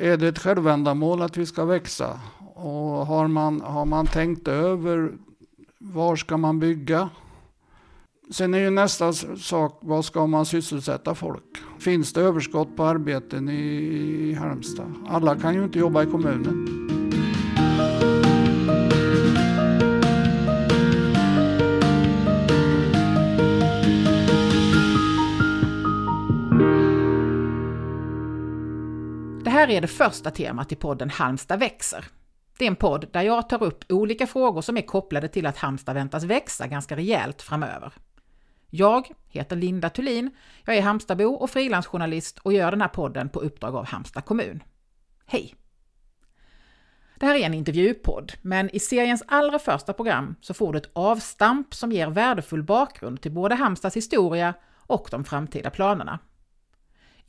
Är 0.00 0.16
det 0.16 0.28
ett 0.28 0.38
självändamål 0.38 1.22
att 1.22 1.36
vi 1.36 1.46
ska 1.46 1.64
växa? 1.64 2.20
Och 2.54 3.06
har 3.06 3.28
man, 3.28 3.60
har 3.60 3.84
man 3.84 4.06
tänkt 4.06 4.48
över 4.48 5.12
var 5.78 6.16
ska 6.16 6.36
man 6.36 6.58
bygga? 6.58 7.08
Sen 8.30 8.54
är 8.54 8.58
ju 8.58 8.70
nästa 8.70 9.12
sak, 9.12 9.78
vad 9.80 10.04
ska 10.04 10.26
man 10.26 10.46
sysselsätta 10.46 11.14
folk? 11.14 11.44
Finns 11.78 12.12
det 12.12 12.20
överskott 12.20 12.76
på 12.76 12.84
arbeten 12.84 13.48
i, 13.48 13.62
i 14.30 14.34
Halmstad? 14.34 14.94
Alla 15.08 15.36
kan 15.36 15.54
ju 15.54 15.64
inte 15.64 15.78
jobba 15.78 16.02
i 16.02 16.06
kommunen. 16.06 16.87
Här 29.68 29.76
är 29.76 29.80
det 29.80 29.86
första 29.86 30.30
temat 30.30 30.72
i 30.72 30.76
podden 30.76 31.10
Halmstad 31.10 31.60
växer. 31.60 32.04
Det 32.58 32.64
är 32.64 32.68
en 32.68 32.76
podd 32.76 33.06
där 33.12 33.22
jag 33.22 33.48
tar 33.48 33.62
upp 33.62 33.84
olika 33.88 34.26
frågor 34.26 34.60
som 34.60 34.76
är 34.76 34.82
kopplade 34.82 35.28
till 35.28 35.46
att 35.46 35.56
Halmstad 35.56 35.94
väntas 35.94 36.24
växa 36.24 36.66
ganska 36.66 36.96
rejält 36.96 37.42
framöver. 37.42 37.92
Jag 38.70 39.08
heter 39.28 39.56
Linda 39.56 39.90
Thulin, 39.90 40.30
jag 40.64 40.76
är 40.76 40.82
Halmstadbo 40.82 41.24
och 41.24 41.50
frilansjournalist 41.50 42.38
och 42.38 42.52
gör 42.52 42.70
den 42.70 42.80
här 42.80 42.88
podden 42.88 43.28
på 43.28 43.40
uppdrag 43.40 43.76
av 43.76 43.86
Halmstad 43.86 44.24
kommun. 44.24 44.62
Hej! 45.26 45.54
Det 47.16 47.26
här 47.26 47.34
är 47.34 47.46
en 47.46 47.54
intervjupodd, 47.54 48.32
men 48.42 48.70
i 48.70 48.80
seriens 48.80 49.22
allra 49.26 49.58
första 49.58 49.92
program 49.92 50.34
så 50.40 50.54
får 50.54 50.72
du 50.72 50.78
ett 50.78 50.90
avstamp 50.92 51.74
som 51.74 51.92
ger 51.92 52.08
värdefull 52.08 52.62
bakgrund 52.62 53.20
till 53.20 53.32
både 53.32 53.54
Halmstads 53.54 53.96
historia 53.96 54.54
och 54.76 55.08
de 55.10 55.24
framtida 55.24 55.70
planerna. 55.70 56.18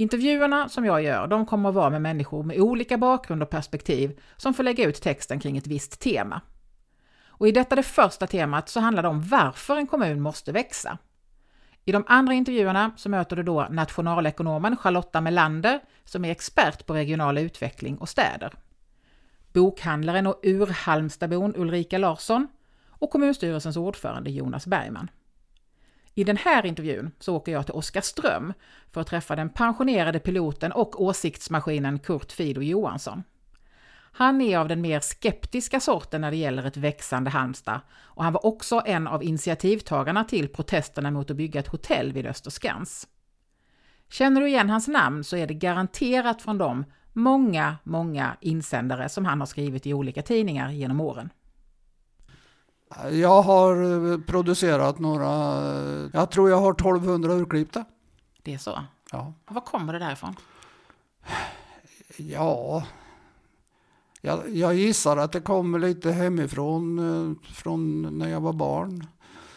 Intervjuerna 0.02 0.70
som 0.70 0.85
jag 0.85 1.03
gör, 1.03 1.27
de 1.27 1.45
kommer 1.45 1.70
att 1.70 1.76
vara 1.76 1.89
med 1.89 2.02
människor 2.02 2.44
med 2.44 2.59
olika 2.59 2.98
bakgrund 2.98 3.44
och 3.44 3.49
perspektiv 3.49 4.20
som 4.38 4.53
får 4.53 4.63
lägga 4.63 4.85
ut 4.85 5.02
texten 5.02 5.39
kring 5.39 5.58
ett 5.58 5.67
visst 5.67 6.00
tema. 6.00 6.41
Och 7.28 7.47
i 7.47 7.52
detta 7.52 7.75
det 7.75 7.83
första 7.83 8.28
temat 8.28 8.69
så 8.69 8.80
handlar 8.80 9.03
det 9.03 9.09
om 9.09 9.22
varför 9.22 9.78
en 9.78 9.88
kommun 9.88 10.22
måste 10.22 10.52
växa. 10.52 10.97
I 11.86 11.91
de 11.91 12.03
andra 12.08 12.33
intervjuerna 12.33 12.91
så 12.97 13.09
möter 13.09 13.36
du 13.36 13.44
då 13.44 13.67
nationalekonomen 13.69 14.78
Charlotta 14.78 15.22
Melander 15.22 15.80
som 16.03 16.25
är 16.25 16.31
expert 16.31 16.86
på 16.86 16.94
regional 16.94 17.38
utveckling 17.38 17.97
och 17.97 18.09
städer. 18.09 18.53
Bokhandlaren 19.53 20.28
och 20.28 20.39
urhalmstabon 20.44 21.56
Ulrika 21.56 21.97
Larsson 21.97 22.47
och 22.89 23.09
kommunstyrelsens 23.09 23.78
ordförande 23.78 24.31
Jonas 24.31 24.67
Bergman. 24.67 25.09
I 26.20 26.23
den 26.23 26.38
här 26.38 26.66
intervjun 26.66 27.12
så 27.20 27.36
åker 27.36 27.52
jag 27.52 27.66
till 27.66 27.75
Oskarström 27.75 28.53
för 28.92 29.02
att 29.02 29.08
träffa 29.08 29.36
den 29.36 29.50
pensionerade 29.50 30.20
piloten 30.20 30.72
och 30.72 31.03
åsiktsmaskinen 31.03 32.00
Kurt 32.00 32.31
Fido 32.31 32.62
Johansson. 32.62 33.23
Han 34.12 34.42
är 34.42 34.58
av 34.58 34.67
den 34.67 34.81
mer 34.81 35.00
skeptiska 35.00 35.80
sorten 35.80 36.22
när 36.22 36.31
det 36.31 36.38
gäller 36.38 36.64
ett 36.64 36.78
växande 36.78 37.30
Halmstad 37.30 37.81
och 37.97 38.23
han 38.23 38.34
var 38.34 38.45
också 38.45 38.81
en 38.86 39.08
av 39.08 39.23
initiativtagarna 39.23 40.23
till 40.23 40.47
protesterna 40.47 41.12
mot 41.12 41.31
att 41.31 41.38
bygga 41.38 41.59
ett 41.59 41.67
hotell 41.67 42.14
vid 42.14 42.25
Österskans. 42.25 43.08
Känner 44.09 44.42
du 44.42 44.47
igen 44.47 44.70
hans 44.70 44.88
namn 44.88 45.23
så 45.23 45.38
är 45.38 45.47
det 45.47 45.53
garanterat 45.53 46.42
från 46.42 46.58
de 46.58 46.86
många, 47.14 47.78
många 47.84 48.38
insändare 48.42 49.09
som 49.09 49.25
han 49.25 49.40
har 49.40 49.47
skrivit 49.47 49.88
i 49.88 49.94
olika 49.94 50.22
tidningar 50.22 50.72
genom 50.72 51.02
åren. 51.02 51.30
Jag 53.11 53.41
har 53.41 54.11
eh, 54.11 54.19
producerat 54.19 54.99
några, 54.99 55.27
eh, 55.73 56.09
jag 56.13 56.31
tror 56.31 56.49
jag 56.49 56.57
har 56.57 56.71
1200 56.71 57.33
urklippta. 57.33 57.85
Det 58.43 58.53
är 58.53 58.57
så? 58.57 58.79
Ja. 59.11 59.33
Var 59.47 59.61
kommer 59.61 59.93
det 59.93 59.99
därifrån? 59.99 60.35
Ja, 62.17 62.83
jag, 64.21 64.55
jag 64.55 64.75
gissar 64.75 65.17
att 65.17 65.31
det 65.31 65.41
kommer 65.41 65.79
lite 65.79 66.11
hemifrån, 66.11 66.99
eh, 66.99 67.51
från 67.53 68.01
när 68.17 68.29
jag 68.29 68.41
var 68.41 68.53
barn. 68.53 69.07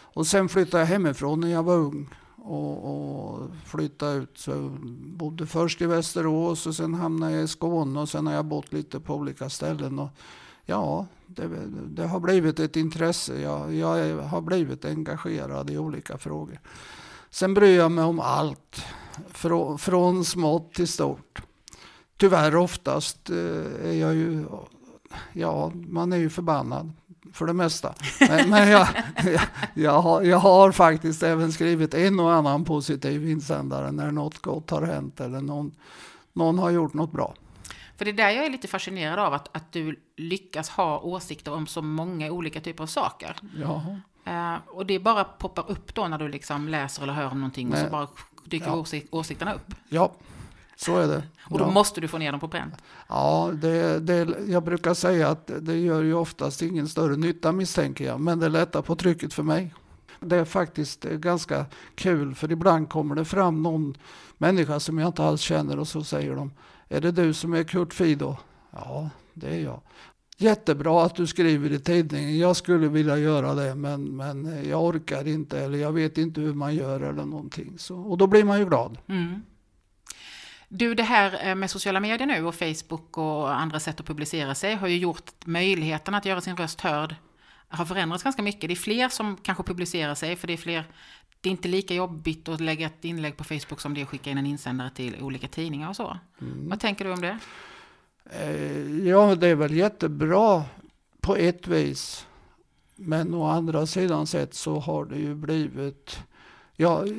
Och 0.01 0.27
sen 0.27 0.49
flyttade 0.49 0.83
jag 0.83 0.87
hemifrån 0.87 1.39
när 1.39 1.51
jag 1.51 1.63
var 1.63 1.75
ung 1.75 2.09
och, 2.35 2.85
och 2.85 3.49
flyttade 3.65 4.13
ut. 4.15 4.37
Så 4.37 4.71
bodde 5.05 5.47
först 5.47 5.81
i 5.81 5.85
Västerås 5.85 6.67
och 6.67 6.75
sen 6.75 6.93
hamnade 6.93 7.31
jag 7.31 7.43
i 7.43 7.47
Skåne 7.47 7.99
och 7.99 8.09
sen 8.09 8.27
har 8.27 8.33
jag 8.33 8.45
bott 8.45 8.73
lite 8.73 8.99
på 8.99 9.15
olika 9.15 9.49
ställen. 9.49 9.99
Och 9.99 10.09
ja, 10.65 11.07
det, 11.27 11.49
det 11.87 12.07
har 12.07 12.19
blivit 12.19 12.59
ett 12.59 12.75
intresse. 12.75 13.41
Jag, 13.41 13.73
jag 13.73 14.17
har 14.17 14.41
blivit 14.41 14.85
engagerad 14.85 15.69
i 15.69 15.77
olika 15.77 16.17
frågor. 16.17 16.59
Sen 17.29 17.53
bryr 17.53 17.77
jag 17.77 17.91
mig 17.91 18.03
om 18.03 18.19
allt, 18.19 18.85
från, 19.27 19.77
från 19.77 20.25
smått 20.25 20.73
till 20.73 20.87
stort. 20.87 21.41
Tyvärr 22.17 22.55
oftast 22.55 23.29
eh, 23.29 23.87
är 23.87 23.93
jag 23.93 24.15
ju, 24.15 24.45
ja, 25.33 25.71
man 25.73 26.13
är 26.13 26.17
ju 26.17 26.29
förbannad 26.29 26.91
för 27.33 27.45
det 27.45 27.53
mesta. 27.53 27.93
Men, 28.19 28.49
men 28.49 28.69
jag, 28.69 28.87
jag, 29.23 29.41
jag, 29.73 30.01
har, 30.01 30.21
jag, 30.21 30.37
har, 30.37 30.71
faktiskt 30.71 31.23
även 31.23 31.51
skrivit 31.51 31.93
en 31.93 32.19
och 32.19 32.33
annan 32.33 32.65
positiv 32.65 33.29
insändare 33.29 33.91
när 33.91 34.11
något 34.11 34.37
gott 34.37 34.69
har 34.69 34.81
hänt 34.81 35.19
eller 35.19 35.41
någon, 35.41 35.71
någon 36.33 36.59
har 36.59 36.71
gjort 36.71 36.93
något 36.93 37.11
bra. 37.11 37.33
För 37.97 38.05
det 38.05 38.11
är 38.11 38.13
där 38.13 38.29
jag 38.29 38.45
är 38.45 38.49
lite 38.49 38.67
fascinerad 38.67 39.19
av, 39.19 39.33
att, 39.33 39.55
att 39.55 39.71
du 39.71 39.99
lyckas 40.15 40.69
ha 40.69 40.99
åsikter 40.99 41.53
om 41.53 41.67
så 41.67 41.81
många 41.81 42.31
olika 42.31 42.61
typer 42.61 42.83
av 42.83 42.87
saker. 42.87 43.35
Jaha. 43.57 44.01
Uh, 44.27 44.59
och 44.67 44.85
det 44.85 44.99
bara 44.99 45.23
poppar 45.23 45.71
upp 45.71 45.95
då 45.95 46.07
när 46.07 46.17
du 46.17 46.27
liksom 46.27 46.67
läser 46.67 47.03
eller 47.03 47.13
hör 47.13 47.31
om 47.31 47.39
någonting 47.39 47.69
Nej. 47.69 47.79
och 47.79 47.85
så 47.85 47.91
bara 47.91 48.07
dyker 48.43 48.67
ja. 48.67 48.75
åsik 48.75 49.07
åsikterna 49.11 49.53
upp. 49.53 49.73
Ja, 49.89 50.11
så 50.75 50.97
är 50.97 51.07
det. 51.07 51.23
och 51.49 51.59
då 51.59 51.65
ja. 51.65 51.71
måste 51.71 52.01
du 52.01 52.07
få 52.07 52.17
ner 52.17 52.31
dem 52.31 52.39
på 52.39 52.47
pränt. 52.47 52.73
Ja, 53.07 53.51
det, 53.53 53.99
det, 53.99 54.35
jag 54.47 54.63
brukar 54.63 54.93
säga 54.93 55.29
att 55.29 55.51
det 55.59 55.77
gör 55.77 56.03
ju 56.03 56.13
oftast 56.13 56.61
ingen 56.61 56.87
större 56.87 57.15
nytta 57.15 57.51
misstänker 57.51 58.05
jag, 58.05 58.19
men 58.19 58.39
det 58.39 58.49
lättar 58.49 58.81
på 58.81 58.95
trycket 58.95 59.33
för 59.33 59.43
mig. 59.43 59.73
Det 60.19 60.35
är 60.35 60.45
faktiskt 60.45 61.03
ganska 61.03 61.65
kul, 61.95 62.35
för 62.35 62.51
ibland 62.51 62.89
kommer 62.89 63.15
det 63.15 63.25
fram 63.25 63.63
någon 63.63 63.97
människa 64.37 64.79
som 64.79 64.97
jag 64.97 65.09
inte 65.09 65.23
alls 65.23 65.41
känner 65.41 65.79
och 65.79 65.87
så 65.87 66.03
säger 66.03 66.35
de, 66.35 66.51
är 66.93 67.01
det 67.01 67.11
du 67.11 67.33
som 67.33 67.53
är 67.53 67.63
Kurt 67.63 67.93
Fido? 67.93 68.37
Ja, 68.71 69.09
det 69.33 69.47
är 69.47 69.59
jag. 69.59 69.81
Jättebra 70.37 71.05
att 71.05 71.15
du 71.15 71.27
skriver 71.27 71.71
i 71.71 71.79
tidningen. 71.79 72.37
Jag 72.37 72.55
skulle 72.55 72.87
vilja 72.87 73.17
göra 73.17 73.53
det 73.53 73.75
men, 73.75 74.03
men 74.03 74.69
jag 74.69 74.83
orkar 74.83 75.27
inte 75.27 75.59
eller 75.59 75.77
jag 75.77 75.91
vet 75.91 76.17
inte 76.17 76.41
hur 76.41 76.53
man 76.53 76.75
gör 76.75 77.01
eller 77.01 77.25
någonting. 77.25 77.73
Så, 77.77 77.97
och 77.97 78.17
då 78.17 78.27
blir 78.27 78.43
man 78.43 78.59
ju 78.59 78.65
glad. 78.65 78.97
Mm. 79.07 79.41
Du, 80.67 80.95
det 80.95 81.03
här 81.03 81.47
eh, 81.49 81.55
med 81.55 81.69
sociala 81.69 81.99
medier 81.99 82.27
nu 82.27 82.45
och 82.45 82.55
Facebook 82.55 83.17
och 83.17 83.55
andra 83.55 83.79
sätt 83.79 83.99
att 83.99 84.05
publicera 84.05 84.55
sig 84.55 84.75
har 84.75 84.87
ju 84.87 84.97
gjort 84.97 85.31
möjligheten 85.45 86.15
att 86.15 86.25
göra 86.25 86.41
sin 86.41 86.57
röst 86.57 86.81
hörd 86.81 87.15
har 87.77 87.85
förändrats 87.85 88.23
ganska 88.23 88.41
mycket. 88.41 88.67
Det 88.67 88.73
är 88.73 88.75
fler 88.75 89.09
som 89.09 89.37
kanske 89.37 89.63
publicerar 89.63 90.15
sig 90.15 90.35
för 90.35 90.47
det 90.47 90.53
är 90.53 90.57
fler 90.57 90.85
det 91.43 91.49
är 91.49 91.51
inte 91.51 91.67
lika 91.67 91.93
jobbigt 91.93 92.49
att 92.49 92.61
lägga 92.61 92.85
ett 92.85 93.05
inlägg 93.05 93.37
på 93.37 93.43
Facebook 93.43 93.81
som 93.81 93.93
det 93.93 94.01
är 94.01 94.03
att 94.03 94.09
skicka 94.09 94.31
in 94.31 94.37
en 94.37 94.45
insändare 94.45 94.89
till 94.95 95.21
olika 95.21 95.47
tidningar 95.47 95.89
och 95.89 95.95
så. 95.95 96.17
Mm. 96.41 96.69
Vad 96.69 96.79
tänker 96.79 97.05
du 97.05 97.13
om 97.13 97.21
det? 97.21 97.39
Eh, 98.31 99.07
ja, 99.07 99.35
det 99.35 99.47
är 99.47 99.55
väl 99.55 99.73
jättebra 99.73 100.63
på 101.21 101.35
ett 101.35 101.67
vis. 101.67 102.27
Men 102.95 103.33
å 103.33 103.43
andra 103.45 103.87
sidan 103.87 104.27
sett 104.27 104.53
så 104.53 104.79
har 104.79 105.05
det 105.05 105.17
ju 105.17 105.35
blivit 105.35 106.19
jag, 106.75 107.09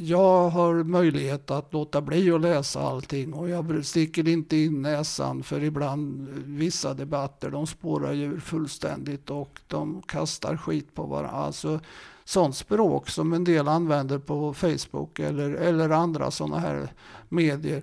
jag 0.00 0.50
har 0.50 0.82
möjlighet 0.82 1.50
att 1.50 1.72
låta 1.72 2.00
bli 2.00 2.30
att 2.30 2.40
läsa 2.40 2.80
allting 2.80 3.34
och 3.34 3.48
jag 3.48 3.84
sticker 3.84 4.28
inte 4.28 4.56
in 4.56 4.82
näsan 4.82 5.42
för 5.42 5.62
ibland 5.62 6.28
vissa 6.44 6.94
debatter 6.94 7.50
de 7.50 7.66
spårar 7.66 8.12
ju 8.12 8.40
fullständigt 8.40 9.30
och 9.30 9.60
de 9.66 10.02
kastar 10.02 10.56
skit 10.56 10.94
på 10.94 11.02
varandra. 11.02 11.30
Alltså, 11.30 11.80
sånt 12.24 12.56
språk 12.56 13.08
som 13.08 13.32
en 13.32 13.44
del 13.44 13.68
använder 13.68 14.18
på 14.18 14.54
Facebook 14.54 15.18
eller, 15.18 15.50
eller 15.50 15.90
andra 15.90 16.30
sådana 16.30 16.58
här 16.58 16.88
medier. 17.28 17.82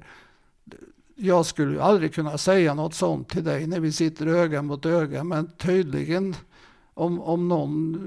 Jag 1.15 1.45
skulle 1.45 1.81
aldrig 1.81 2.13
kunna 2.13 2.37
säga 2.37 2.73
något 2.73 2.93
sånt 2.93 3.29
till 3.29 3.43
dig 3.43 3.67
när 3.67 3.79
vi 3.79 3.91
sitter 3.91 4.27
öga 4.27 4.61
mot 4.61 4.85
öga 4.85 5.23
men 5.23 5.51
tydligen 5.57 6.35
om, 6.93 7.21
om 7.21 7.47
någon 7.47 7.97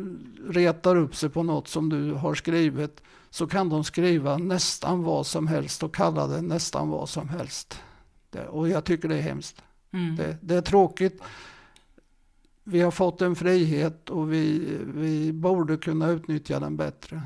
retar 0.48 0.96
upp 0.96 1.16
sig 1.16 1.28
på 1.28 1.42
något 1.42 1.68
som 1.68 1.88
du 1.88 2.12
har 2.12 2.34
skrivit 2.34 3.02
så 3.30 3.46
kan 3.46 3.68
de 3.68 3.84
skriva 3.84 4.38
nästan 4.38 5.02
vad 5.02 5.26
som 5.26 5.46
helst 5.46 5.82
och 5.82 5.94
kalla 5.94 6.26
det 6.26 6.42
nästan 6.42 6.88
vad 6.88 7.08
som 7.08 7.28
helst. 7.28 7.78
Det, 8.30 8.46
och 8.46 8.68
jag 8.68 8.84
tycker 8.84 9.08
det 9.08 9.16
är 9.16 9.22
hemskt. 9.22 9.62
Mm. 9.92 10.16
Det, 10.16 10.36
det, 10.40 10.54
är 10.54 10.60
tråkigt. 10.60 11.22
Vi 12.64 12.80
har 12.80 12.90
fått 12.90 13.22
en 13.22 13.36
frihet 13.36 14.10
och 14.10 14.32
vi, 14.32 14.76
vi 14.94 15.32
borde 15.32 15.76
kunna 15.76 16.08
utnyttja 16.08 16.60
den 16.60 16.76
bättre. 16.76 17.22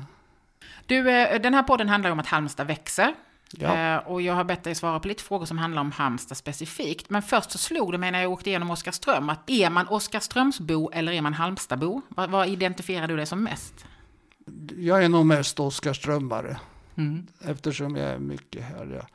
Du, 0.85 1.09
eh, 1.09 1.41
den 1.41 1.53
här 1.53 1.63
podden 1.63 1.89
handlar 1.89 2.11
om 2.11 2.19
att 2.19 2.27
Halmstad 2.27 2.67
växer. 2.67 3.15
Ja. 3.51 3.95
Eh, 3.95 3.97
och 3.97 4.21
jag 4.21 4.33
har 4.33 4.43
bett 4.43 4.63
dig 4.63 4.75
svara 4.75 4.99
på 4.99 5.07
lite 5.07 5.23
frågor 5.23 5.45
som 5.45 5.57
handlar 5.57 5.81
om 5.81 5.91
Halmstad 5.91 6.37
specifikt. 6.37 7.09
Men 7.09 7.21
först 7.21 7.51
så 7.51 7.57
slog 7.57 7.91
det 7.91 7.97
mig 7.97 8.11
när 8.11 8.21
jag 8.21 8.31
åkte 8.31 8.49
igenom 8.49 8.71
Oskarström 8.71 9.29
att 9.29 9.49
är 9.49 9.69
man 9.69 9.87
Oskarströmsbo 9.87 10.91
eller 10.93 11.11
är 11.11 11.21
man 11.21 11.33
Halmstadbo? 11.33 12.01
Vad, 12.09 12.29
vad 12.29 12.47
identifierar 12.47 13.07
du 13.07 13.15
dig 13.15 13.25
som 13.25 13.43
mest? 13.43 13.85
Jag 14.77 15.03
är 15.03 15.09
nog 15.09 15.25
mest 15.25 15.59
Oskarströmmare. 15.59 16.57
Mm. 16.95 17.27
Eftersom 17.41 17.95
jag 17.95 18.09
är 18.09 18.19
mycket 18.19 18.63
här. 18.63 18.85
Jag, 18.85 19.05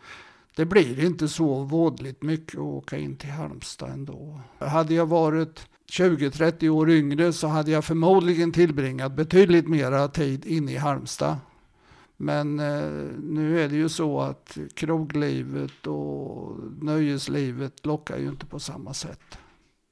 det 0.57 0.65
blir 0.65 1.05
inte 1.05 1.29
så 1.29 1.55
vådligt 1.63 2.23
mycket 2.23 2.55
att 2.55 2.61
åka 2.61 2.99
in 2.99 3.17
till 3.17 3.31
Halmstad 3.31 3.91
ändå. 3.91 4.41
Hade 4.59 4.95
jag 4.95 5.07
varit 5.07 5.69
20-30 5.93 6.69
år 6.69 6.91
yngre 6.91 7.33
så 7.33 7.47
hade 7.47 7.71
jag 7.71 7.85
förmodligen 7.85 8.53
tillbringat 8.53 9.13
betydligt 9.13 9.69
mera 9.69 10.09
tid 10.09 10.47
inne 10.47 10.73
i 10.73 10.77
Halmstad. 10.77 11.37
Men 12.17 12.61
eh, 12.61 12.91
nu 13.23 13.61
är 13.61 13.69
det 13.69 13.77
ju 13.77 13.89
så 13.89 14.21
att 14.21 14.59
kroglivet 14.75 15.87
och 15.87 16.59
nöjeslivet 16.81 17.87
lockar 17.87 18.19
ju 18.19 18.29
inte 18.29 18.47
på 18.47 18.59
samma 18.59 18.95
sätt. 18.95 19.39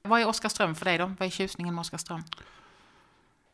Vad 0.02 0.20
är 0.20 0.28
Oskarström 0.28 0.74
för 0.74 0.84
dig 0.84 0.98
då? 0.98 1.12
Vad 1.18 1.26
är 1.26 1.30
tjusningen 1.30 1.74
med 1.74 1.80
Oskarström? 1.80 2.22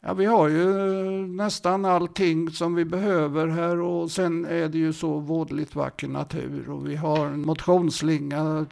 Ja, 0.00 0.15
vi 0.15 0.25
har 0.25 0.49
ju 0.49 0.71
eh, 0.71 1.27
nästan 1.27 1.85
allting 1.85 2.50
som 2.50 2.75
vi 2.75 2.85
behöver 2.85 3.47
här 3.49 3.81
och 3.81 4.11
sen 4.11 4.45
är 4.45 4.69
det 4.69 4.79
ju 4.79 4.93
så 4.93 5.19
vådligt 5.19 5.75
vacker 5.75 6.09
natur 6.09 6.71
och 6.71 6.89
vi 6.89 6.97
har 6.97 7.27
en 7.27 7.41
motionsslinga 7.41 8.67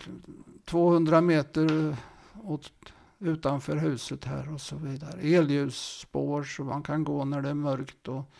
200 0.64 1.20
meter 1.20 1.96
åt, 2.43 2.73
utanför 3.19 3.76
huset 3.76 4.25
här 4.25 4.55
och 4.55 4.61
så 4.61 4.76
vidare. 4.76 5.20
Elljusspår 5.20 6.43
så 6.43 6.64
man 6.64 6.82
kan 6.82 7.05
gå 7.05 7.25
när 7.25 7.43
det 7.43 7.49
är 7.49 7.55
mörkt 7.55 8.08
och 8.08 8.31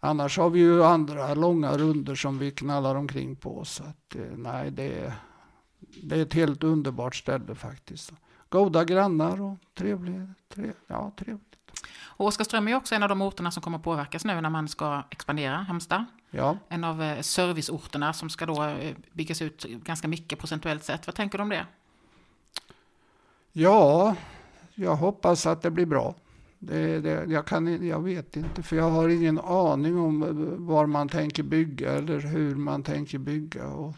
annars 0.00 0.38
har 0.38 0.50
vi 0.50 0.60
ju 0.60 0.84
andra 0.84 1.34
långa 1.34 1.76
runder 1.76 2.14
som 2.14 2.38
vi 2.38 2.50
knallar 2.50 2.94
omkring 2.94 3.36
på 3.36 3.64
så 3.64 3.84
att 3.84 4.16
eh, 4.16 4.36
nej 4.36 4.70
det 4.70 4.98
är, 4.98 5.12
det 6.02 6.16
är 6.18 6.22
ett 6.22 6.34
helt 6.34 6.64
underbart 6.64 7.16
ställe 7.16 7.54
faktiskt. 7.54 8.12
Goda 8.48 8.84
grannar 8.84 9.40
och 9.40 9.56
trevlig, 9.74 10.26
trevlig 10.48 10.74
ja, 10.86 11.12
trevligt. 11.16 11.51
Och 12.00 12.26
Oskarström 12.26 12.68
är 12.68 12.76
också 12.76 12.94
en 12.94 13.02
av 13.02 13.08
de 13.08 13.22
orterna 13.22 13.50
som 13.50 13.62
kommer 13.62 13.78
påverkas 13.78 14.24
nu 14.24 14.40
när 14.40 14.50
man 14.50 14.68
ska 14.68 15.02
expandera 15.10 15.56
Halmstad. 15.56 16.04
Ja. 16.30 16.56
En 16.68 16.84
av 16.84 17.02
eh, 17.02 17.20
serviceorterna 17.20 18.12
som 18.12 18.30
ska 18.30 18.46
då 18.46 18.64
eh, 18.64 18.94
byggas 19.12 19.42
ut 19.42 19.64
ganska 19.64 20.08
mycket 20.08 20.38
procentuellt 20.38 20.84
sett. 20.84 21.06
Vad 21.06 21.16
tänker 21.16 21.38
du 21.38 21.42
om 21.42 21.48
det? 21.48 21.66
Ja, 23.52 24.16
jag 24.74 24.96
hoppas 24.96 25.46
att 25.46 25.62
det 25.62 25.70
blir 25.70 25.86
bra. 25.86 26.14
Det, 26.58 27.00
det, 27.00 27.24
jag, 27.28 27.46
kan, 27.46 27.86
jag 27.86 28.00
vet 28.02 28.36
inte, 28.36 28.62
för 28.62 28.76
jag 28.76 28.90
har 28.90 29.08
ingen 29.08 29.38
aning 29.40 29.98
om 29.98 30.22
eh, 30.22 30.28
var 30.66 30.86
man 30.86 31.08
tänker 31.08 31.42
bygga 31.42 31.92
eller 31.92 32.20
hur 32.20 32.54
man 32.54 32.82
tänker 32.82 33.18
bygga. 33.18 33.66
Och, 33.66 33.94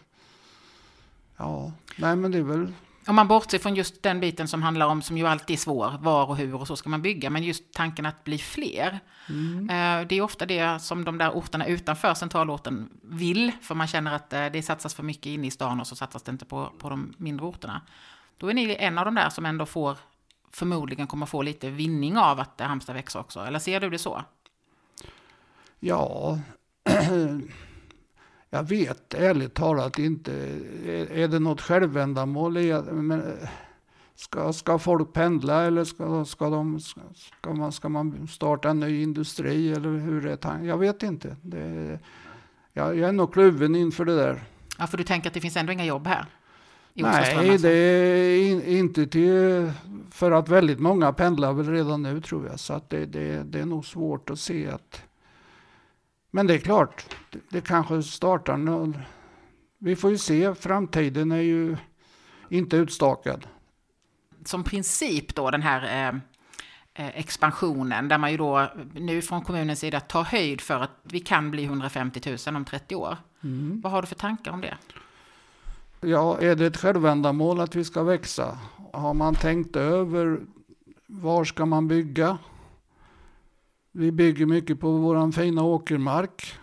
ja, 1.37 1.73
nej 1.97 2.17
men 2.17 2.31
det 2.31 2.39
är 2.39 2.43
väl 2.43 2.73
om 3.07 3.17
man 3.17 3.29
bortser 3.29 3.59
från 3.59 3.75
just 3.75 4.03
den 4.03 4.21
biten 4.21 4.49
som 4.49 4.63
handlar 4.63 4.87
om, 4.87 5.03
som 5.03 5.19
ju 5.19 5.27
alltid 5.27 5.55
är 5.55 5.59
svår, 5.59 5.99
var 6.01 6.27
och 6.27 6.37
hur 6.37 6.55
och 6.55 6.67
så 6.67 6.77
ska 6.77 6.89
man 6.89 7.03
bygga, 7.03 7.31
men 7.31 7.43
just 7.43 7.73
tanken 7.73 8.07
att 8.07 8.25
bli 8.25 8.39
fler. 8.39 9.01
Mm. 9.29 9.71
Eh, 9.71 10.07
det 10.09 10.15
är 10.15 10.21
ofta 10.21 10.47
det 10.47 10.83
som 10.83 11.05
de 11.05 11.19
där 11.19 11.31
orterna 11.31 11.67
utanför 11.67 12.15
centralorten 12.15 12.89
vill, 13.03 13.53
för 13.63 13.75
man 13.75 13.87
känner 13.87 14.15
att 14.15 14.33
eh, 14.33 14.47
det 14.47 14.63
satsas 14.63 14.95
för 14.95 15.03
mycket 15.03 15.27
inne 15.27 15.47
i 15.47 15.51
stan 15.51 15.81
och 15.81 15.87
så 15.87 15.97
satsas 15.97 16.23
det 16.23 16.31
inte 16.31 16.45
på, 16.45 16.73
på 16.79 16.89
de 16.89 17.15
mindre 17.17 17.47
orterna. 17.47 17.83
Då 18.39 18.51
är 18.51 18.55
ni 18.55 18.77
en 18.79 18.99
av 18.99 19.05
de 19.05 19.15
där 19.15 19.31
som 19.31 19.47
ändå 19.47 19.67
får, 19.67 19.99
förmodligen 20.53 21.07
kommer 21.07 21.27
få 21.27 21.43
lite 21.43 21.71
vinning 21.71 22.19
av 22.19 22.41
att 22.41 22.61
Halmstad 22.61 22.95
växer 22.95 23.21
också, 23.21 23.41
eller 23.41 23.59
ser 23.59 23.81
du 23.81 23.91
det 23.91 23.99
så? 23.99 24.23
Ja, 25.81 26.39
Jag 28.55 28.69
vet 28.69 29.15
ärligt 29.15 29.55
talat 29.55 29.99
inte. 29.99 30.33
Är 31.11 31.29
det 31.29 31.39
något 31.39 31.61
självändamål? 31.61 32.59
Ska, 34.15 34.53
ska 34.53 34.79
folk 34.79 35.13
pendla 35.13 35.63
eller 35.63 35.85
ska, 35.85 36.25
ska, 36.25 36.51
de, 36.51 36.81
ska, 36.81 37.55
man, 37.55 37.73
ska 37.73 37.89
man 37.89 38.29
starta 38.29 38.71
en 38.71 38.81
ny 38.81 39.03
industri? 39.03 39.73
Eller 39.73 39.89
hur 39.89 40.27
är 40.27 40.37
tanken? 40.37 40.67
Jag 40.67 40.79
vet 40.79 41.03
inte. 41.03 41.37
Det, 41.43 41.99
jag, 42.73 42.97
jag 42.97 43.09
är 43.09 43.13
nog 43.13 43.33
kluven 43.33 43.75
inför 43.75 44.05
det 44.05 44.17
där. 44.17 44.43
Ja, 44.79 44.87
för 44.87 44.99
du 44.99 45.05
tänker 45.05 45.31
att 45.31 45.35
det 45.35 45.41
finns 45.41 45.57
ändå 45.57 45.73
inga 45.73 45.85
jobb 45.85 46.07
här? 46.07 46.27
Nej, 46.93 47.37
alltså. 47.37 47.69
det 47.69 47.75
är 47.75 48.51
in, 48.51 48.63
inte 48.63 49.07
till, 49.07 49.73
för 50.11 50.31
att 50.31 50.49
väldigt 50.49 50.81
många 50.81 51.13
pendlar 51.13 51.53
väl 51.53 51.69
redan 51.69 52.03
nu 52.03 52.21
tror 52.21 52.47
jag. 52.47 52.61
Så 52.61 52.73
att 52.73 52.91
det, 52.91 53.07
det, 53.07 53.43
det 53.43 53.61
är 53.61 53.67
nog 53.67 53.85
svårt 53.85 54.31
att 54.31 54.41
se 54.41 54.69
att 54.69 55.03
men 56.35 56.47
det 56.47 56.55
är 56.55 56.59
klart, 56.59 57.17
det, 57.31 57.39
det 57.49 57.61
kanske 57.61 58.03
startar 58.03 58.57
någon. 58.57 58.97
Vi 59.79 59.97
får 59.97 60.11
ju 60.11 60.19
se, 60.19 60.55
framtiden 60.55 61.33
är 61.33 61.41
ju 61.41 61.77
inte 62.49 62.77
utstakad. 62.77 63.47
Som 64.45 64.65
princip 64.65 65.35
då 65.35 65.51
den 65.51 65.63
här 65.63 65.83
eh, 65.83 66.15
eh 67.05 67.19
expansionen 67.19 68.09
där 68.09 68.19
man 68.19 68.31
ju 68.31 68.37
då 68.37 68.71
nu 68.95 69.23
från 69.23 69.43
kommunens 69.43 69.81
sida 69.81 70.01
tar 70.01 70.23
höjd 70.23 70.61
för 70.61 70.81
att 70.81 70.91
vi 71.03 71.21
kan 71.21 71.51
bli 71.51 71.65
150 71.65 72.37
000 72.47 72.57
om 72.57 72.65
30 72.65 72.95
år. 72.95 73.17
Mm. 73.45 73.81
Vad 73.81 73.93
har 73.93 74.03
du 74.03 74.07
för 74.07 74.15
tankar 74.15 74.53
om 74.53 74.61
det? 74.61 74.77
Ja, 76.01 76.39
är 76.41 76.57
det 76.57 76.67
ett 76.67 76.77
självändamål 76.77 77.61
att 77.61 77.75
vi 77.75 77.85
ska 77.85 78.03
växa? 78.03 78.59
Har 78.93 79.15
man 79.15 79.35
tänkt 79.35 79.77
över 79.77 80.41
var 81.07 81.45
ska 81.45 81.67
man 81.67 81.89
bygga? 81.89 82.39
Vi 83.97 84.13
bygger 84.13 84.47
mycket 84.47 84.81
på 84.81 84.91
vår 84.91 85.33
fina 85.33 85.63
åkermark. 85.63 86.55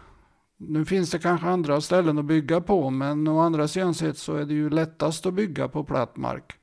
Nu 0.57 0.85
finns 0.85 1.11
det 1.11 1.19
kanske 1.19 1.47
andra 1.47 1.81
ställen 1.81 2.17
att 2.17 2.25
bygga 2.25 2.61
på, 2.61 2.89
men 2.89 3.27
å 3.27 3.39
andra 3.39 3.67
sidan 3.67 3.93
sett 3.93 4.17
så 4.17 4.35
är 4.35 4.45
det 4.45 4.53
ju 4.53 4.69
lättast 4.69 5.25
att 5.25 5.33
bygga 5.33 5.67
på 5.67 5.83
platt 5.83 6.17
mark 6.17 6.53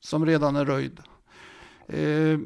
som 0.00 0.26
redan 0.26 0.56
är 0.56 0.64
röjd. 0.64 1.00
Eh, 1.86 2.38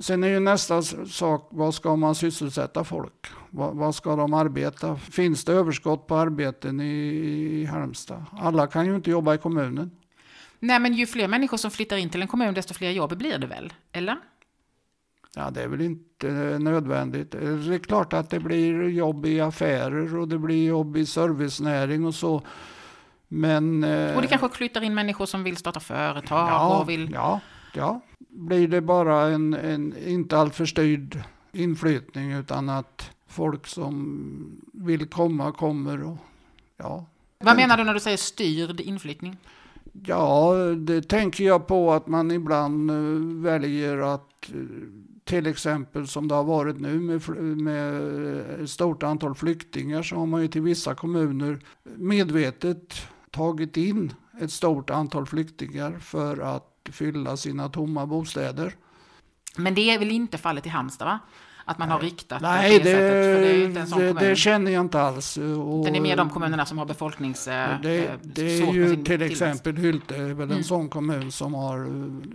sen 0.00 0.24
är 0.24 0.28
ju 0.28 0.40
nästa 0.40 0.82
sak, 0.82 1.48
vad 1.50 1.74
ska 1.74 1.96
man 1.96 2.14
sysselsätta 2.14 2.84
folk? 2.84 3.26
Vad, 3.50 3.76
vad, 3.76 3.94
ska 3.94 4.16
de 4.16 4.34
arbeta? 4.34 4.96
Finns 4.96 5.44
det 5.44 5.52
överskott 5.52 6.06
på 6.06 6.16
arbeten 6.16 6.80
i, 6.80 6.94
i 7.60 7.64
Halmstad? 7.64 8.24
Alla 8.32 8.66
kan 8.66 8.86
ju 8.86 8.96
inte 8.96 9.10
jobba 9.10 9.34
i 9.34 9.38
kommunen. 9.38 9.90
Nej, 10.58 10.80
men 10.80 10.94
ju 10.94 11.06
fler 11.06 11.28
människor 11.28 11.56
som 11.56 11.70
flyttar 11.70 11.96
in 11.96 12.10
till 12.10 12.22
en 12.22 12.28
kommun, 12.28 12.54
desto 12.54 12.74
fler 12.74 12.90
jobb 12.90 13.16
blir 13.16 13.38
det 13.38 13.46
väl? 13.46 13.72
Eller? 13.92 14.16
Ja, 15.36 15.50
det 15.50 15.62
är 15.62 15.68
väl 15.68 15.80
inte 15.80 16.28
nödvändigt. 16.58 17.30
Det 17.30 17.74
är 17.74 17.78
klart 17.78 18.12
att 18.12 18.30
det 18.30 18.40
blir 18.40 18.88
jobb 18.88 19.26
i 19.26 19.40
affärer 19.40 20.16
och 20.16 20.28
det 20.28 20.38
blir 20.38 20.66
jobb 20.66 20.96
i 20.96 21.06
servicenäring 21.06 22.06
och 22.06 22.14
så. 22.14 22.42
Men... 23.28 23.84
Och 23.84 24.22
det 24.22 24.28
kanske 24.28 24.48
flyttar 24.48 24.82
in 24.82 24.94
människor 24.94 25.26
som 25.26 25.44
vill 25.44 25.56
starta 25.56 25.80
företag 25.80 26.48
ja, 26.48 26.78
och 26.78 26.88
vill... 26.88 27.10
Ja, 27.12 27.40
ja. 27.74 28.00
Blir 28.28 28.68
det 28.68 28.80
bara 28.80 29.22
en, 29.22 29.54
en 29.54 29.94
inte 30.06 30.38
alltför 30.38 30.66
styrd 30.66 31.22
inflyttning 31.52 32.32
utan 32.32 32.68
att 32.68 33.10
folk 33.26 33.66
som 33.66 34.60
vill 34.72 35.06
komma 35.06 35.52
kommer 35.52 36.04
och 36.04 36.18
ja. 36.76 37.06
Vad 37.38 37.56
menar 37.56 37.76
du 37.76 37.84
när 37.84 37.94
du 37.94 38.00
säger 38.00 38.16
styrd 38.16 38.80
inflyttning? 38.80 39.36
Ja, 40.06 40.54
det 40.76 41.02
tänker 41.02 41.44
jag 41.44 41.66
på 41.66 41.92
att 41.92 42.06
man 42.06 42.30
ibland 42.30 42.90
eh, 42.90 42.96
väljer 43.42 44.14
att 44.14 44.50
eh, 44.54 44.60
till 45.24 45.46
exempel 45.46 46.08
som 46.08 46.28
det 46.28 46.34
har 46.34 46.44
varit 46.44 46.80
nu 46.80 47.00
med, 47.00 47.28
med 47.60 48.00
ett 48.62 48.70
stort 48.70 49.02
antal 49.02 49.34
flyktingar 49.34 50.02
så 50.02 50.16
har 50.16 50.26
man 50.26 50.42
ju 50.42 50.48
till 50.48 50.62
vissa 50.62 50.94
kommuner 50.94 51.58
medvetet 51.96 52.94
tagit 53.30 53.76
in 53.76 54.14
ett 54.40 54.52
stort 54.52 54.90
antal 54.90 55.26
flyktingar 55.26 55.98
för 55.98 56.38
att 56.56 56.88
fylla 56.92 57.36
sina 57.36 57.68
tomma 57.68 58.06
bostäder. 58.06 58.74
Men 59.56 59.74
det 59.74 59.90
är 59.90 59.98
väl 59.98 60.10
inte 60.10 60.38
fallet 60.38 60.66
i 60.66 60.68
Halmstad 60.68 61.06
va? 61.06 61.18
Att 61.66 61.78
man 61.78 61.90
har 61.90 62.00
riktat 62.00 62.42
Nej, 62.42 62.78
det, 62.78 62.92
det, 62.92 63.96
det, 63.96 64.12
det, 64.12 64.36
känner 64.36 64.70
jag 64.70 64.80
inte 64.80 65.00
alls. 65.00 65.36
Och, 65.36 65.84
det 65.84 65.96
är 65.96 66.00
mer 66.00 66.16
de 66.16 66.30
kommunerna 66.30 66.66
som 66.66 66.78
har 66.78 66.86
befolknings... 66.86 67.44
Det, 67.44 68.18
det 68.22 68.62
är 68.62 68.72
ju 68.72 69.04
till 69.04 69.22
exempel 69.22 69.76
Hylte 69.76 70.16
är 70.16 70.34
väl 70.34 70.46
en 70.46 70.50
mm. 70.50 70.64
sån 70.64 70.88
kommun 70.88 71.32
som 71.32 71.54
har 71.54 71.88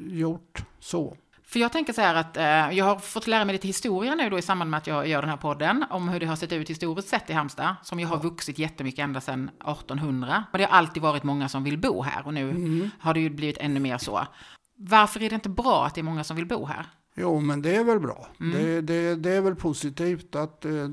gjort 0.08 0.64
så. 0.80 1.18
För 1.50 1.60
jag 1.60 1.72
tänker 1.72 1.94
så 1.94 2.02
här 2.02 2.16
att 2.16 2.38
eh, 2.38 2.78
jag 2.78 2.86
har 2.86 3.00
fått 3.00 3.28
lära 3.28 3.46
mig 3.46 3.54
lite 3.54 3.68
historia 3.68 4.16
nu 4.16 4.30
då 4.30 4.40
i 4.40 4.42
samband 4.42 4.72
med 4.72 4.78
att 4.78 4.88
jag 4.88 5.08
gör 5.08 5.22
den 5.22 5.30
här 5.30 5.38
podden 5.38 5.86
om 5.90 6.10
hur 6.10 6.20
det 6.20 6.26
har 6.26 6.36
sett 6.36 6.52
ut 6.52 6.70
historiskt 6.70 7.08
sett 7.08 7.30
i 7.30 7.34
Halmstad, 7.34 7.76
som 7.84 8.00
ju 8.00 8.06
har 8.06 8.20
vuxit 8.20 8.60
jättemycket 8.60 9.04
ända 9.04 9.22
sedan 9.22 9.50
1800. 9.50 10.44
Och 10.52 10.58
det 10.58 10.64
har 10.64 10.78
alltid 10.78 11.04
varit 11.04 11.24
många 11.24 11.50
som 11.50 11.64
vill 11.64 11.78
bo 11.78 12.02
här 12.02 12.26
och 12.26 12.34
nu 12.34 12.50
mm. 12.50 12.90
har 13.00 13.14
det 13.14 13.20
ju 13.20 13.30
blivit 13.30 13.58
ännu 13.58 13.80
mer 13.80 13.98
så. 13.98 14.28
Varför 14.76 15.24
är 15.24 15.30
det 15.30 15.36
inte 15.36 15.50
bra 15.50 15.86
att 15.86 15.96
det 15.96 16.02
är 16.02 16.04
många 16.04 16.24
som 16.24 16.36
vill 16.36 16.48
bo 16.48 16.66
här? 16.66 16.86
Jo, 17.16 17.40
men 17.40 17.62
det 17.62 17.76
är 17.76 17.84
väl 17.84 18.00
bra. 18.00 18.28
Mm. 18.40 18.58
Det, 18.58 18.82
det, 18.82 19.16
det, 19.16 19.32
är 19.32 19.42
väl 19.42 19.56
positivt 19.56 20.36
att 20.36 20.66
eh, 20.66 20.88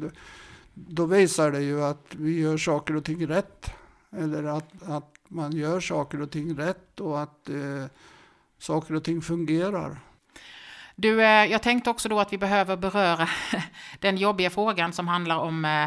då 0.74 1.06
visar 1.06 1.50
det 1.50 1.60
ju 1.60 1.84
att 1.84 2.06
vi 2.10 2.40
gör 2.40 2.56
saker 2.56 2.96
och 2.96 3.04
ting 3.04 3.26
rätt. 3.26 3.70
Eller 4.16 4.44
att, 4.44 4.82
att 4.82 5.14
man 5.28 5.52
gör 5.52 5.80
saker 5.80 6.22
och 6.22 6.30
ting 6.30 6.58
rätt 6.58 7.00
och 7.00 7.22
att 7.22 7.48
eh, 7.48 7.84
saker 8.58 8.94
och 8.94 9.04
ting 9.04 9.22
fungerar. 9.22 10.00
Du, 10.98 11.22
eh, 11.22 11.44
jag 11.44 11.62
tänkte 11.62 11.90
också 11.90 12.08
då 12.08 12.20
att 12.20 12.32
vi 12.32 12.38
behöver 12.38 12.76
beröra 12.76 13.28
den 13.98 14.16
jobbiga 14.16 14.50
frågan 14.50 14.92
som 14.92 15.08
handlar 15.08 15.38
om 15.38 15.64
eh, 15.64 15.84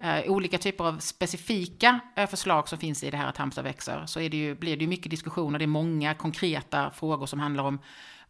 eh, 0.00 0.30
olika 0.30 0.58
typer 0.58 0.84
av 0.84 0.98
specifika 0.98 2.00
förslag 2.30 2.68
som 2.68 2.78
finns 2.78 3.04
i 3.04 3.10
det 3.10 3.16
här 3.16 3.28
att 3.28 3.36
Halmstad 3.36 3.64
växer. 3.64 4.06
Så 4.06 4.18
det 4.18 4.36
ju, 4.36 4.54
blir 4.54 4.76
det 4.76 4.84
ju 4.84 4.88
mycket 4.88 5.10
diskussioner, 5.10 5.58
det 5.58 5.64
är 5.64 5.66
många 5.66 6.14
konkreta 6.14 6.90
frågor 6.90 7.26
som 7.26 7.40
handlar 7.40 7.64
om 7.64 7.78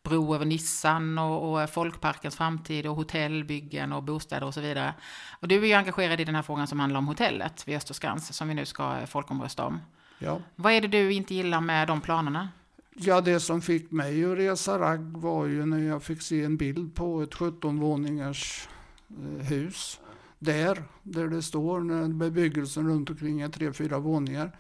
bro 0.03 0.35
över 0.35 0.45
Nissan 0.45 1.19
och, 1.19 1.63
och 1.63 1.71
Folkparkens 1.71 2.37
framtid 2.37 2.87
och 2.87 2.97
hotellbyggen 2.97 3.93
och 3.93 4.03
bostäder 4.03 4.47
och 4.47 4.55
så 4.55 4.61
vidare. 4.61 4.95
Och 5.41 5.49
du 5.49 5.63
är 5.63 5.67
ju 5.67 5.73
engagerad 5.73 6.21
i 6.21 6.25
den 6.25 6.35
här 6.35 6.43
frågan 6.43 6.67
som 6.67 6.81
handlar 6.81 6.99
om 6.99 7.09
hotellet 7.09 7.69
vid 7.69 7.77
Österskans 7.77 8.37
som 8.37 8.49
vi 8.49 8.55
nu 8.55 8.67
ska 8.67 9.07
folkomrösta 9.07 9.65
om. 9.65 9.81
Ja. 10.19 10.41
Vad 10.55 10.73
är 10.73 10.81
det 10.81 10.89
du 10.89 11.13
inte 11.13 11.35
gillar 11.35 11.61
med 11.61 11.89
de 11.89 12.01
planerna? 12.01 12.49
Ja, 12.99 13.21
det 13.21 13.41
som 13.41 13.61
fick 13.61 13.91
mig 13.91 14.25
att 14.25 14.39
resa 14.39 14.79
ragg 14.79 15.17
var 15.17 15.47
ju 15.47 15.67
när 15.67 15.79
jag 15.79 16.03
fick 16.03 16.23
se 16.23 16.45
en 16.45 16.57
bild 16.57 16.95
på 16.95 17.23
ett 17.23 17.35
17-våningars 17.35 18.69
eh, 19.11 19.47
hus. 19.47 20.01
Där, 20.39 20.83
där 21.03 21.29
det 21.29 21.43
står 21.43 21.81
när 21.81 22.09
bebyggelsen 22.09 22.89
runt 22.89 23.11
omkring 23.11 23.41
är 23.41 23.49
tre, 23.49 23.73
fyra 23.73 23.99
våningar. 23.99 24.59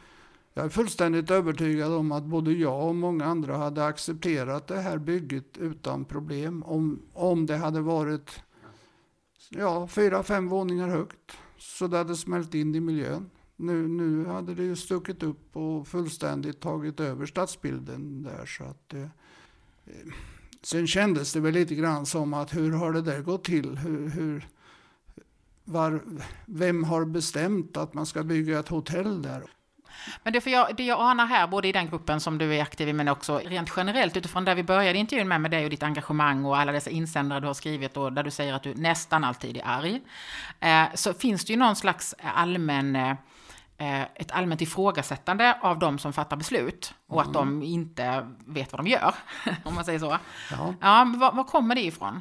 Jag 0.55 0.65
är 0.65 0.69
fullständigt 0.69 1.31
övertygad 1.31 1.93
om 1.93 2.13
att 2.13 2.25
både 2.25 2.53
jag 2.53 2.89
och 2.89 2.95
många 2.95 3.25
andra 3.25 3.57
hade 3.57 3.87
accepterat 3.87 4.67
det 4.67 4.81
här 4.81 4.99
bygget 4.99 5.59
utan 5.59 6.05
problem 6.05 6.63
om, 6.63 7.03
om 7.13 7.47
det 7.47 7.57
hade 7.57 7.81
varit 7.81 8.41
ja, 9.49 9.89
fyra, 9.89 10.23
fem 10.23 10.49
våningar 10.49 10.89
högt. 10.89 11.33
Så 11.59 11.87
det 11.87 11.97
hade 11.97 12.17
smält 12.17 12.55
in 12.55 12.75
i 12.75 12.81
miljön. 12.81 13.31
Nu, 13.57 13.89
nu 13.89 14.27
hade 14.27 14.55
det 14.55 14.63
ju 14.63 14.77
stuckit 14.77 15.23
upp 15.23 15.57
och 15.57 15.89
fullständigt 15.89 16.61
tagit 16.61 17.01
över 17.01 17.27
stadsbilden 17.27 18.23
där. 18.23 18.47
Så 18.47 18.65
att, 18.65 18.95
eh, 18.95 19.03
eh, 19.03 20.13
sen 20.63 20.87
kändes 20.87 21.33
det 21.33 21.41
väl 21.41 21.55
lite 21.55 21.75
grann 21.75 22.07
som 22.07 22.35
att 22.35 22.55
hur 22.55 22.73
har 22.73 22.93
det 22.93 23.03
där 23.03 23.21
gått 23.21 23.45
till? 23.45 23.79
Hur, 23.79 24.09
hur, 24.09 24.49
var, 25.65 26.01
vem 26.47 26.85
har 26.85 27.05
bestämt 27.05 27.77
att 27.77 27.95
man 27.95 28.07
ska 28.07 28.23
bygga 28.23 28.59
ett 28.59 28.69
hotell 28.69 29.23
där? 29.23 29.43
Men 30.23 30.33
det, 30.33 30.41
för 30.41 30.51
jag, 30.51 30.77
det 30.77 30.85
jag 30.85 31.01
anar 31.01 31.27
här, 31.27 31.47
både 31.47 31.69
i 31.69 31.73
den 31.73 31.89
gruppen 31.89 32.21
som 32.21 32.39
du 32.39 32.55
är 32.55 32.63
aktiv 32.63 32.89
i, 32.89 32.93
men 32.93 33.09
också 33.09 33.39
rent 33.39 33.73
generellt 33.77 34.17
utifrån 34.17 34.45
där 34.45 34.55
vi 34.55 34.63
började 34.63 34.99
intervjun 34.99 35.29
med, 35.29 35.41
med 35.41 35.51
dig 35.51 35.65
och 35.65 35.71
ditt 35.71 35.83
engagemang 35.83 36.45
och 36.45 36.59
alla 36.59 36.73
dessa 36.73 36.91
insändare 36.91 37.41
du 37.41 37.47
har 37.47 37.55
skrivit 37.55 37.97
och 37.97 38.13
där 38.13 38.23
du 38.23 38.31
säger 38.31 38.55
att 38.55 38.63
du 38.63 38.75
nästan 38.75 39.25
alltid 39.25 39.57
är 39.57 39.63
arg, 39.65 40.01
eh, 40.61 40.95
så 40.95 41.15
finns 41.15 41.45
det 41.45 41.53
ju 41.53 41.59
någon 41.59 41.77
slags 41.77 42.15
allmän 42.19 42.97
eh, 42.97 43.15
ett 43.79 44.31
allmänt 44.31 44.61
ifrågasättande 44.61 45.59
av 45.63 45.79
de 45.79 45.99
som 45.99 46.13
fattar 46.13 46.37
beslut 46.37 46.95
och 47.07 47.21
mm. 47.21 47.29
att 47.29 47.35
de 47.35 47.63
inte 47.63 48.29
vet 48.47 48.73
vad 48.73 48.85
de 48.85 48.91
gör, 48.91 49.15
om 49.65 49.75
man 49.75 49.85
säger 49.85 49.99
så. 49.99 50.19
Ja, 50.51 50.75
ja 50.81 51.15
var, 51.17 51.33
var 51.33 51.45
kommer 51.45 51.75
det 51.75 51.83
ifrån? 51.83 52.21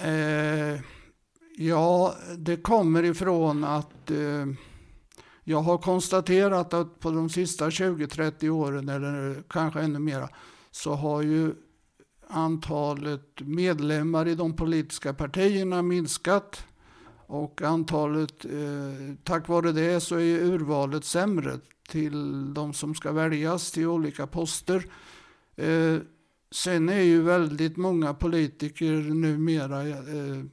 Eh, 0.00 0.80
ja, 1.56 2.14
det 2.38 2.56
kommer 2.56 3.02
ifrån 3.02 3.64
att 3.64 4.10
eh, 4.10 4.46
jag 5.44 5.60
har 5.60 5.78
konstaterat 5.78 6.74
att 6.74 7.00
på 7.00 7.10
de 7.10 7.30
sista 7.30 7.68
20-30 7.68 8.48
åren, 8.48 8.88
eller 8.88 9.42
kanske 9.48 9.80
ännu 9.80 9.98
mera, 9.98 10.28
så 10.70 10.94
har 10.94 11.22
ju 11.22 11.54
antalet 12.28 13.40
medlemmar 13.40 14.28
i 14.28 14.34
de 14.34 14.56
politiska 14.56 15.14
partierna 15.14 15.82
minskat. 15.82 16.66
Och 17.26 17.62
antalet, 17.62 18.44
eh, 18.44 19.14
tack 19.24 19.48
vare 19.48 19.72
det 19.72 20.00
så 20.00 20.16
är 20.16 20.42
urvalet 20.42 21.04
sämre 21.04 21.58
till 21.88 22.54
de 22.54 22.72
som 22.72 22.94
ska 22.94 23.12
väljas 23.12 23.72
till 23.72 23.86
olika 23.86 24.26
poster. 24.26 24.86
Eh, 25.56 25.96
sen 26.50 26.88
är 26.88 27.02
ju 27.02 27.22
väldigt 27.22 27.76
många 27.76 28.14
politiker 28.14 28.92
numera, 29.14 29.88
eh, 29.88 29.98
eh 29.98 30.44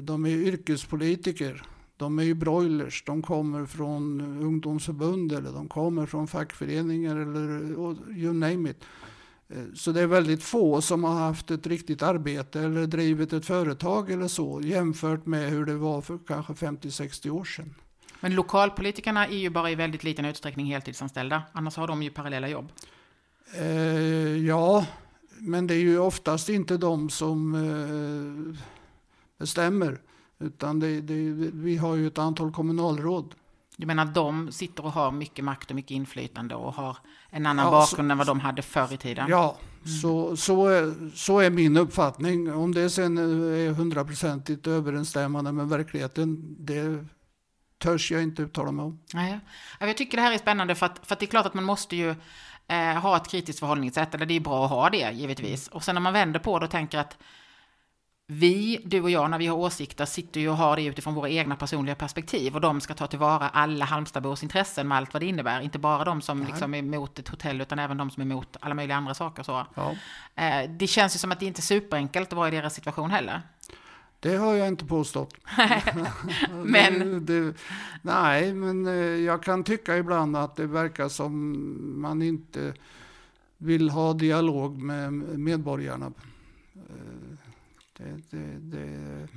de 0.00 0.26
är 0.26 0.30
yrkespolitiker. 0.30 1.62
De 1.96 2.18
är 2.18 2.22
ju 2.22 2.34
broilers. 2.34 3.04
De 3.06 3.22
kommer 3.22 3.66
från 3.66 4.20
ungdomsförbund 4.20 5.32
eller 5.32 5.52
de 5.52 5.68
kommer 5.68 6.06
från 6.06 6.26
fackföreningar 6.26 7.16
eller 7.16 7.60
you 8.16 8.32
name 8.32 8.70
it. 8.70 8.84
Eh, 9.48 9.64
så 9.74 9.92
det 9.92 10.00
är 10.00 10.06
väldigt 10.06 10.42
få 10.42 10.80
som 10.80 11.04
har 11.04 11.14
haft 11.14 11.50
ett 11.50 11.66
riktigt 11.66 12.02
arbete 12.02 12.60
eller 12.60 12.86
drivit 12.86 13.32
ett 13.32 13.46
företag 13.46 14.10
eller 14.10 14.28
så 14.28 14.60
jämfört 14.64 15.26
med 15.26 15.50
hur 15.50 15.66
det 15.66 15.74
var 15.74 16.00
för 16.00 16.18
kanske 16.26 16.52
50-60 16.52 17.30
år 17.30 17.44
sedan. 17.44 17.74
Men 18.20 18.34
lokalpolitikerna 18.34 19.26
är 19.26 19.36
ju 19.36 19.50
bara 19.50 19.70
i 19.70 19.74
väldigt 19.74 20.04
liten 20.04 20.24
utsträckning 20.24 20.66
heltidsanställda. 20.66 21.42
Annars 21.52 21.76
har 21.76 21.86
de 21.86 22.02
ju 22.02 22.10
parallella 22.10 22.48
jobb. 22.48 22.72
Eh, 23.54 23.66
ja, 24.46 24.86
men 25.38 25.66
det 25.66 25.74
är 25.74 25.78
ju 25.78 25.98
oftast 25.98 26.48
inte 26.48 26.76
de 26.76 27.10
som 27.10 27.54
eh, 27.54 28.62
bestämmer. 29.38 30.00
Utan 30.38 30.80
det, 30.80 31.00
det, 31.00 31.14
vi 31.52 31.76
har 31.76 31.94
ju 31.96 32.06
ett 32.06 32.18
antal 32.18 32.52
kommunalråd. 32.52 33.34
Du 33.76 33.86
menar 33.86 34.02
att 34.02 34.14
de 34.14 34.52
sitter 34.52 34.84
och 34.84 34.92
har 34.92 35.10
mycket 35.10 35.44
makt 35.44 35.70
och 35.70 35.76
mycket 35.76 35.90
inflytande 35.90 36.54
och 36.54 36.74
har 36.74 36.96
en 37.30 37.46
annan 37.46 37.64
ja, 37.64 37.70
bakgrund 37.70 38.08
så, 38.08 38.12
än 38.12 38.18
vad 38.18 38.26
de 38.26 38.40
hade 38.40 38.62
förr 38.62 38.92
i 38.92 38.96
tiden? 38.96 39.26
Ja, 39.28 39.56
mm. 39.84 39.98
så, 39.98 40.36
så, 40.36 40.66
är, 40.66 41.10
så 41.14 41.38
är 41.38 41.50
min 41.50 41.76
uppfattning. 41.76 42.52
Om 42.52 42.74
det 42.74 42.90
sen 42.90 43.18
är 43.18 43.70
hundraprocentigt 43.70 44.66
överensstämmande 44.66 45.52
med 45.52 45.68
verkligheten, 45.68 46.56
det 46.58 47.06
törs 47.78 48.10
jag 48.10 48.22
inte 48.22 48.42
uttala 48.42 48.72
mig 48.72 48.84
om. 48.84 49.00
Nej. 49.14 49.40
Jag 49.80 49.96
tycker 49.96 50.16
det 50.16 50.22
här 50.22 50.32
är 50.32 50.38
spännande 50.38 50.74
för 50.74 50.86
att, 50.86 51.06
för 51.06 51.14
att 51.14 51.20
det 51.20 51.24
är 51.26 51.28
klart 51.28 51.46
att 51.46 51.54
man 51.54 51.64
måste 51.64 51.96
ju 51.96 52.14
eh, 52.68 52.94
ha 52.94 53.16
ett 53.16 53.28
kritiskt 53.28 53.60
förhållningssätt, 53.60 54.14
eller 54.14 54.26
det 54.26 54.34
är 54.34 54.40
bra 54.40 54.64
att 54.64 54.70
ha 54.70 54.90
det 54.90 55.10
givetvis. 55.12 55.68
Och 55.68 55.84
sen 55.84 55.94
när 55.94 56.02
man 56.02 56.12
vänder 56.12 56.40
på 56.40 56.58
det 56.58 56.64
och 56.64 56.70
tänker 56.70 56.98
att 56.98 57.18
vi, 58.28 58.80
du 58.84 59.00
och 59.00 59.10
jag, 59.10 59.30
när 59.30 59.38
vi 59.38 59.46
har 59.46 59.56
åsikter, 59.56 60.04
sitter 60.04 60.40
ju 60.40 60.48
och 60.48 60.56
har 60.56 60.76
det 60.76 60.84
utifrån 60.84 61.14
våra 61.14 61.28
egna 61.28 61.56
personliga 61.56 61.94
perspektiv 61.94 62.54
och 62.54 62.60
de 62.60 62.80
ska 62.80 62.94
ta 62.94 63.06
tillvara 63.06 63.48
alla 63.48 63.84
Halmstadbors 63.84 64.42
intressen 64.42 64.88
med 64.88 64.98
allt 64.98 65.12
vad 65.12 65.22
det 65.22 65.26
innebär. 65.26 65.60
Inte 65.60 65.78
bara 65.78 66.04
de 66.04 66.22
som 66.22 66.44
liksom 66.44 66.74
är 66.74 66.78
emot 66.78 67.18
ett 67.18 67.28
hotell 67.28 67.60
utan 67.60 67.78
även 67.78 67.96
de 67.96 68.10
som 68.10 68.20
är 68.20 68.24
emot 68.26 68.56
alla 68.60 68.74
möjliga 68.74 68.96
andra 68.96 69.14
saker. 69.14 69.42
Så. 69.42 69.66
Ja. 69.74 69.94
Eh, 70.34 70.70
det 70.70 70.86
känns 70.86 71.14
ju 71.14 71.18
som 71.18 71.32
att 71.32 71.40
det 71.40 71.46
inte 71.46 71.60
är 71.60 71.62
superenkelt 71.62 72.28
att 72.28 72.36
vara 72.36 72.48
i 72.48 72.50
deras 72.50 72.74
situation 72.74 73.10
heller. 73.10 73.42
Det 74.20 74.36
har 74.36 74.54
jag 74.54 74.68
inte 74.68 74.84
påstått. 74.84 75.34
men? 76.64 77.26
Det, 77.26 77.40
det, 77.40 77.54
nej, 78.02 78.54
men 78.54 78.86
eh, 78.86 78.94
jag 79.24 79.42
kan 79.42 79.64
tycka 79.64 79.96
ibland 79.96 80.36
att 80.36 80.56
det 80.56 80.66
verkar 80.66 81.08
som 81.08 82.00
man 82.00 82.22
inte 82.22 82.74
vill 83.58 83.90
ha 83.90 84.12
dialog 84.12 84.82
med 84.82 85.12
medborgarna. 85.12 86.12
Eh, 88.00 88.06
det, 88.30 88.36
det, 88.36 88.78
det, 88.78 89.28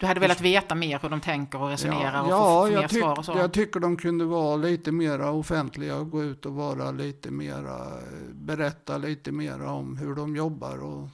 du 0.00 0.06
hade 0.06 0.20
velat 0.20 0.40
veta 0.40 0.74
mer 0.74 0.98
hur 1.02 1.08
de 1.08 1.20
tänker 1.20 1.62
och 1.62 1.68
resonerar 1.68 2.28
ja, 2.28 2.62
och 2.62 2.70
ja, 2.70 2.74
få, 2.74 2.80
mer 2.80 2.88
tyck, 2.88 2.98
svar 2.98 3.18
och 3.18 3.24
så? 3.24 3.32
jag 3.32 3.52
tycker 3.52 3.80
de 3.80 3.96
kunde 3.96 4.24
vara 4.24 4.56
lite 4.56 4.92
mer 4.92 5.20
offentliga 5.20 5.96
och 5.96 6.10
gå 6.10 6.22
ut 6.22 6.46
och 6.46 6.54
vara 6.54 6.90
lite 6.90 7.30
mera, 7.30 7.78
berätta 8.32 8.98
lite 8.98 9.32
mer 9.32 9.62
om 9.62 9.96
hur 9.96 10.14
de 10.14 10.36
jobbar 10.36 10.78
och 10.78 11.08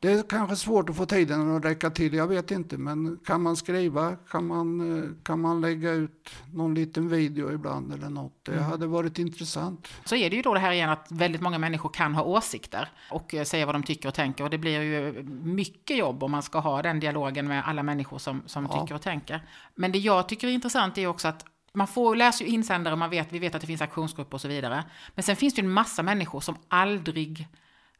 det 0.00 0.12
är 0.12 0.22
kanske 0.22 0.56
svårt 0.56 0.90
att 0.90 0.96
få 0.96 1.06
tiden 1.06 1.56
att 1.56 1.64
räcka 1.64 1.90
till, 1.90 2.14
jag 2.14 2.26
vet 2.26 2.50
inte. 2.50 2.78
Men 2.78 3.18
kan 3.24 3.42
man 3.42 3.56
skriva, 3.56 4.16
kan 4.16 4.46
man, 4.46 4.98
eh, 4.98 5.10
kan 5.22 5.40
man 5.40 5.60
lägga 5.60 5.90
ut 5.90 6.30
någon 6.52 6.74
liten 6.74 7.08
video 7.08 7.52
ibland 7.52 7.92
eller 7.92 8.08
något. 8.08 8.32
Det 8.42 8.52
mm. 8.52 8.64
hade 8.64 8.86
varit 8.86 9.18
intressant. 9.18 9.88
Så 10.04 10.16
är 10.16 10.30
det 10.30 10.36
ju 10.36 10.42
då 10.42 10.54
det 10.54 10.60
här 10.60 10.72
igen 10.72 10.90
att 10.90 11.06
väldigt 11.10 11.40
många 11.40 11.58
människor 11.58 11.88
kan 11.88 12.14
ha 12.14 12.22
åsikter 12.22 12.88
och 13.10 13.34
eh, 13.34 13.44
säga 13.44 13.66
vad 13.66 13.74
de 13.74 13.82
tycker 13.82 14.08
och 14.08 14.14
tänker. 14.14 14.44
Och 14.44 14.50
det 14.50 14.58
blir 14.58 14.82
ju 14.82 15.22
mycket 15.42 15.96
jobb 15.96 16.22
om 16.22 16.30
man 16.30 16.42
ska 16.42 16.58
ha 16.58 16.82
den 16.82 17.00
dialogen 17.00 17.48
med 17.48 17.62
alla 17.66 17.82
människor 17.82 18.18
som, 18.18 18.42
som 18.46 18.68
ja. 18.70 18.80
tycker 18.80 18.94
och 18.94 19.02
tänker. 19.02 19.42
Men 19.74 19.92
det 19.92 19.98
jag 19.98 20.28
tycker 20.28 20.48
är 20.48 20.52
intressant 20.52 20.98
är 20.98 21.06
också 21.06 21.28
att 21.28 21.44
man 21.72 21.86
får, 21.86 22.16
läser 22.16 22.44
ju 22.44 22.50
insändare, 22.50 22.96
man 22.96 23.10
vet, 23.10 23.32
vi 23.32 23.38
vet 23.38 23.54
att 23.54 23.60
det 23.60 23.66
finns 23.66 23.82
aktionsgrupper 23.82 24.34
och 24.34 24.40
så 24.40 24.48
vidare. 24.48 24.84
Men 25.14 25.22
sen 25.22 25.36
finns 25.36 25.54
det 25.54 25.60
ju 25.60 25.66
en 25.66 25.72
massa 25.72 26.02
människor 26.02 26.40
som 26.40 26.56
aldrig 26.68 27.48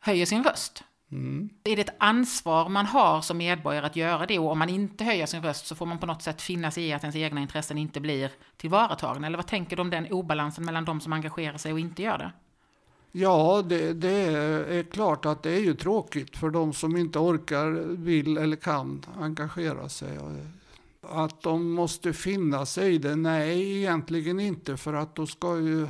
höjer 0.01 0.27
sin 0.27 0.45
röst. 0.45 0.85
Mm. 1.13 1.49
Är 1.65 1.77
det 1.77 1.83
ett 1.83 1.97
ansvar 1.99 2.69
man 2.69 2.87
har 2.87 3.21
som 3.21 3.39
medborgare 3.39 3.87
att 3.87 3.97
göra 3.97 4.27
det 4.27 4.39
och 4.39 4.51
om 4.51 4.59
man 4.59 4.69
inte 4.69 5.05
höjer 5.05 5.27
sin 5.27 5.43
röst 5.43 5.67
så 5.67 5.75
får 5.75 5.87
man 5.87 5.99
på 5.99 6.07
något 6.07 6.23
sätt 6.23 6.43
finna 6.43 6.71
sig 6.71 6.85
i 6.85 6.93
att 6.93 7.03
ens 7.03 7.17
egna 7.17 7.41
intressen 7.41 7.79
inte 7.79 8.01
blir 8.01 8.31
tillvaratagna? 8.57 9.27
Eller 9.27 9.39
vad 9.39 9.47
tänker 9.47 9.77
du 9.77 9.83
om 9.83 9.91
den 9.91 10.13
obalansen 10.13 10.65
mellan 10.65 10.85
de 10.85 11.01
som 11.01 11.13
engagerar 11.13 11.57
sig 11.57 11.73
och 11.73 11.81
inte 11.81 12.03
gör 12.03 12.19
det? 12.19 12.33
Ja, 13.13 13.63
det, 13.69 13.93
det, 13.93 14.11
är 14.79 14.83
klart 14.83 15.27
att 15.27 15.43
det 15.43 15.51
är 15.51 15.61
ju 15.61 15.75
tråkigt 15.75 16.37
för 16.37 16.51
de 16.51 16.73
som 16.73 16.97
inte 16.97 17.19
orkar, 17.19 17.71
vill 17.97 18.39
eller 18.39 18.57
kan 18.57 19.05
engagera 19.21 19.89
sig. 19.89 20.19
Att 21.03 21.43
de 21.43 21.71
måste 21.73 22.13
finna 22.13 22.67
sig 22.67 22.95
i 22.95 22.99
det? 22.99 23.17
Nej, 23.17 23.77
egentligen 23.77 24.41
inte 24.41 24.77
för 24.77 24.95
att 24.95 25.15
då 25.15 25.27
ska 25.27 25.59
ju 25.59 25.87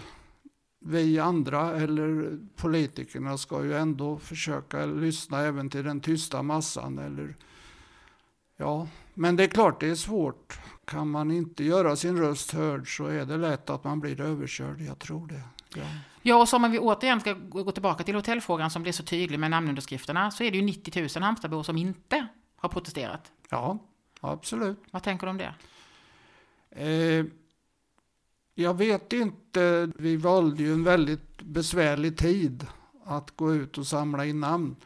vi 0.89 1.19
andra 1.19 1.77
eller 1.77 2.39
politikerna 2.57 3.39
ska 3.39 3.65
ju 3.65 3.77
ändå 3.77 4.19
försöka 4.19 4.87
lyssna 4.87 5.41
även 5.41 5.71
till 5.71 5.85
den 5.85 6.01
tysta 6.01 6.43
massan. 6.43 6.99
Eller, 6.99 7.37
ja, 8.57 8.89
men 9.15 9.37
det 9.37 9.45
är 9.45 9.49
klart 9.49 9.81
det 9.81 9.89
är 9.89 9.95
svårt. 9.95 10.59
Kan 10.85 11.11
man 11.11 11.31
inte 11.31 11.65
göra 11.65 11.97
sin 11.97 12.19
röst 12.19 12.53
hörd 12.53 12.97
så 12.97 13.07
är 13.07 13.27
det 13.27 13.37
lätt 13.37 13.71
att 13.71 13.85
man 13.85 14.01
blir 14.01 14.21
överkörd. 14.21 14.81
Jag 14.81 14.99
tror 14.99 15.27
det. 15.27 15.43
Ja. 15.75 15.87
Ja, 16.23 16.37
och 16.37 16.49
som 16.49 16.65
om 16.65 16.71
vi 16.71 16.79
återigen 16.79 17.21
ska 17.21 17.33
gå 17.33 17.73
tillbaka 17.73 18.05
till 18.05 18.15
hotellfrågan 18.15 18.71
som 18.71 18.83
blir 18.83 18.93
så 18.93 19.03
tydlig 19.03 19.41
med 19.41 19.51
namnunderskrifterna 19.51 20.31
så 20.31 20.45
är 20.45 20.51
det 20.51 20.57
ju 20.57 20.65
90 20.65 21.01
000 21.01 21.23
Halmstadbor 21.23 21.63
som 21.63 21.77
inte 21.77 22.27
har 22.57 22.69
protesterat. 22.69 23.33
Ja, 23.51 23.79
absolut. 24.21 24.79
Vad 24.91 25.03
tänker 25.03 25.27
du 25.27 25.31
om 25.31 25.39
det? 25.39 25.55
Eh, 26.71 27.25
jag 28.63 28.75
vet 28.75 29.13
inte. 29.13 29.91
Vi 29.97 30.17
valde 30.17 30.63
ju 30.63 30.73
en 30.73 30.85
väldigt 30.85 31.43
besvärlig 31.43 32.17
tid 32.17 32.67
att 33.05 33.37
gå 33.37 33.55
ut 33.55 33.79
och 33.79 33.87
samla 33.87 34.25
in 34.25 34.41
namn 34.41 34.77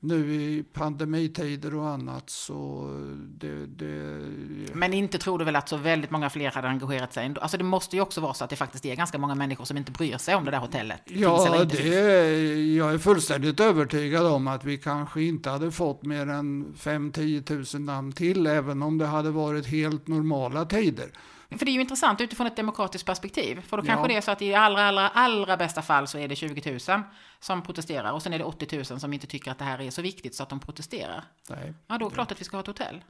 nu 0.00 0.34
i 0.34 0.64
pandemitider 0.72 1.74
och 1.74 1.88
annat 1.88 2.30
så 2.30 2.90
det, 3.18 3.66
det... 3.66 4.26
Men 4.74 4.92
inte 4.92 5.18
tror 5.18 5.38
du 5.38 5.44
väl 5.44 5.56
att 5.56 5.68
så 5.68 5.76
väldigt 5.76 6.10
många 6.10 6.30
fler 6.30 6.50
hade 6.50 6.68
engagerat 6.68 7.12
sig? 7.12 7.34
Alltså 7.40 7.56
det 7.56 7.64
måste 7.64 7.96
ju 7.96 8.02
också 8.02 8.20
vara 8.20 8.34
så 8.34 8.44
att 8.44 8.50
det 8.50 8.56
faktiskt 8.56 8.86
är 8.86 8.94
ganska 8.94 9.18
många 9.18 9.34
människor 9.34 9.64
som 9.64 9.76
inte 9.76 9.92
bryr 9.92 10.16
sig 10.16 10.34
om 10.34 10.44
det 10.44 10.50
där 10.50 10.58
hotellet. 10.58 11.00
Ja, 11.04 11.64
det 11.64 11.98
är, 11.98 12.76
jag 12.76 12.94
är 12.94 12.98
fullständigt 12.98 13.60
övertygad 13.60 14.26
om 14.26 14.48
att 14.48 14.64
vi 14.64 14.78
kanske 14.78 15.22
inte 15.22 15.50
hade 15.50 15.70
fått 15.70 16.04
mer 16.04 16.28
än 16.28 16.74
5-10 16.74 17.76
000 17.76 17.82
namn 17.84 18.12
till, 18.12 18.46
även 18.46 18.82
om 18.82 18.98
det 18.98 19.06
hade 19.06 19.30
varit 19.30 19.66
helt 19.66 20.08
normala 20.08 20.64
tider. 20.64 21.10
För 21.58 21.64
det 21.64 21.70
är 21.70 21.72
ju 21.72 21.80
intressant 21.80 22.20
utifrån 22.20 22.46
ett 22.46 22.56
demokratiskt 22.56 23.06
perspektiv. 23.06 23.60
För 23.60 23.76
då 23.76 23.82
kanske 23.82 24.04
ja. 24.04 24.08
det 24.08 24.16
är 24.16 24.20
så 24.20 24.30
att 24.30 24.42
i 24.42 24.54
allra, 24.54 24.82
allra, 24.84 25.08
allra 25.08 25.56
bästa 25.56 25.82
fall 25.82 26.06
så 26.06 26.18
är 26.18 26.28
det 26.28 26.36
20 26.36 26.70
000 26.88 27.02
som 27.40 27.62
protesterar 27.62 28.12
och 28.12 28.22
sen 28.22 28.32
är 28.32 28.38
det 28.38 28.44
80 28.44 28.76
000 28.76 29.00
som 29.00 29.12
inte 29.12 29.26
tycker 29.26 29.50
att 29.50 29.58
det 29.58 29.64
här 29.64 29.80
är 29.80 29.90
så 29.90 30.02
viktigt 30.02 30.34
så 30.34 30.42
att 30.42 30.48
de 30.48 30.60
protesterar. 30.60 31.24
Nej. 31.48 31.74
Ja, 31.86 31.98
då 31.98 32.06
är 32.06 32.10
det 32.10 32.14
klart 32.14 32.32
att 32.32 32.40
vi 32.40 32.44
ska 32.44 32.56
ha 32.56 32.60
ett 32.60 32.66
hotell. 32.66 33.04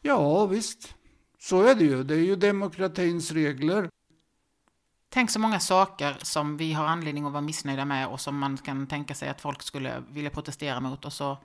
Ja, 0.00 0.46
visst. 0.46 0.94
Så 1.38 1.62
är 1.62 1.74
det 1.74 1.84
ju. 1.84 2.04
Det 2.04 2.14
är 2.14 2.18
ju 2.18 2.36
demokratins 2.36 3.32
regler. 3.32 3.88
Tänk 5.08 5.30
så 5.30 5.38
många 5.38 5.60
saker 5.60 6.16
som 6.22 6.56
vi 6.56 6.72
har 6.72 6.84
anledning 6.84 7.26
att 7.26 7.32
vara 7.32 7.40
missnöjda 7.40 7.84
med 7.84 8.08
och 8.08 8.20
som 8.20 8.38
man 8.38 8.56
kan 8.56 8.86
tänka 8.86 9.14
sig 9.14 9.28
att 9.28 9.40
folk 9.40 9.62
skulle 9.62 10.02
vilja 10.10 10.30
protestera 10.30 10.80
mot 10.80 11.04
och 11.04 11.12
så 11.12 11.38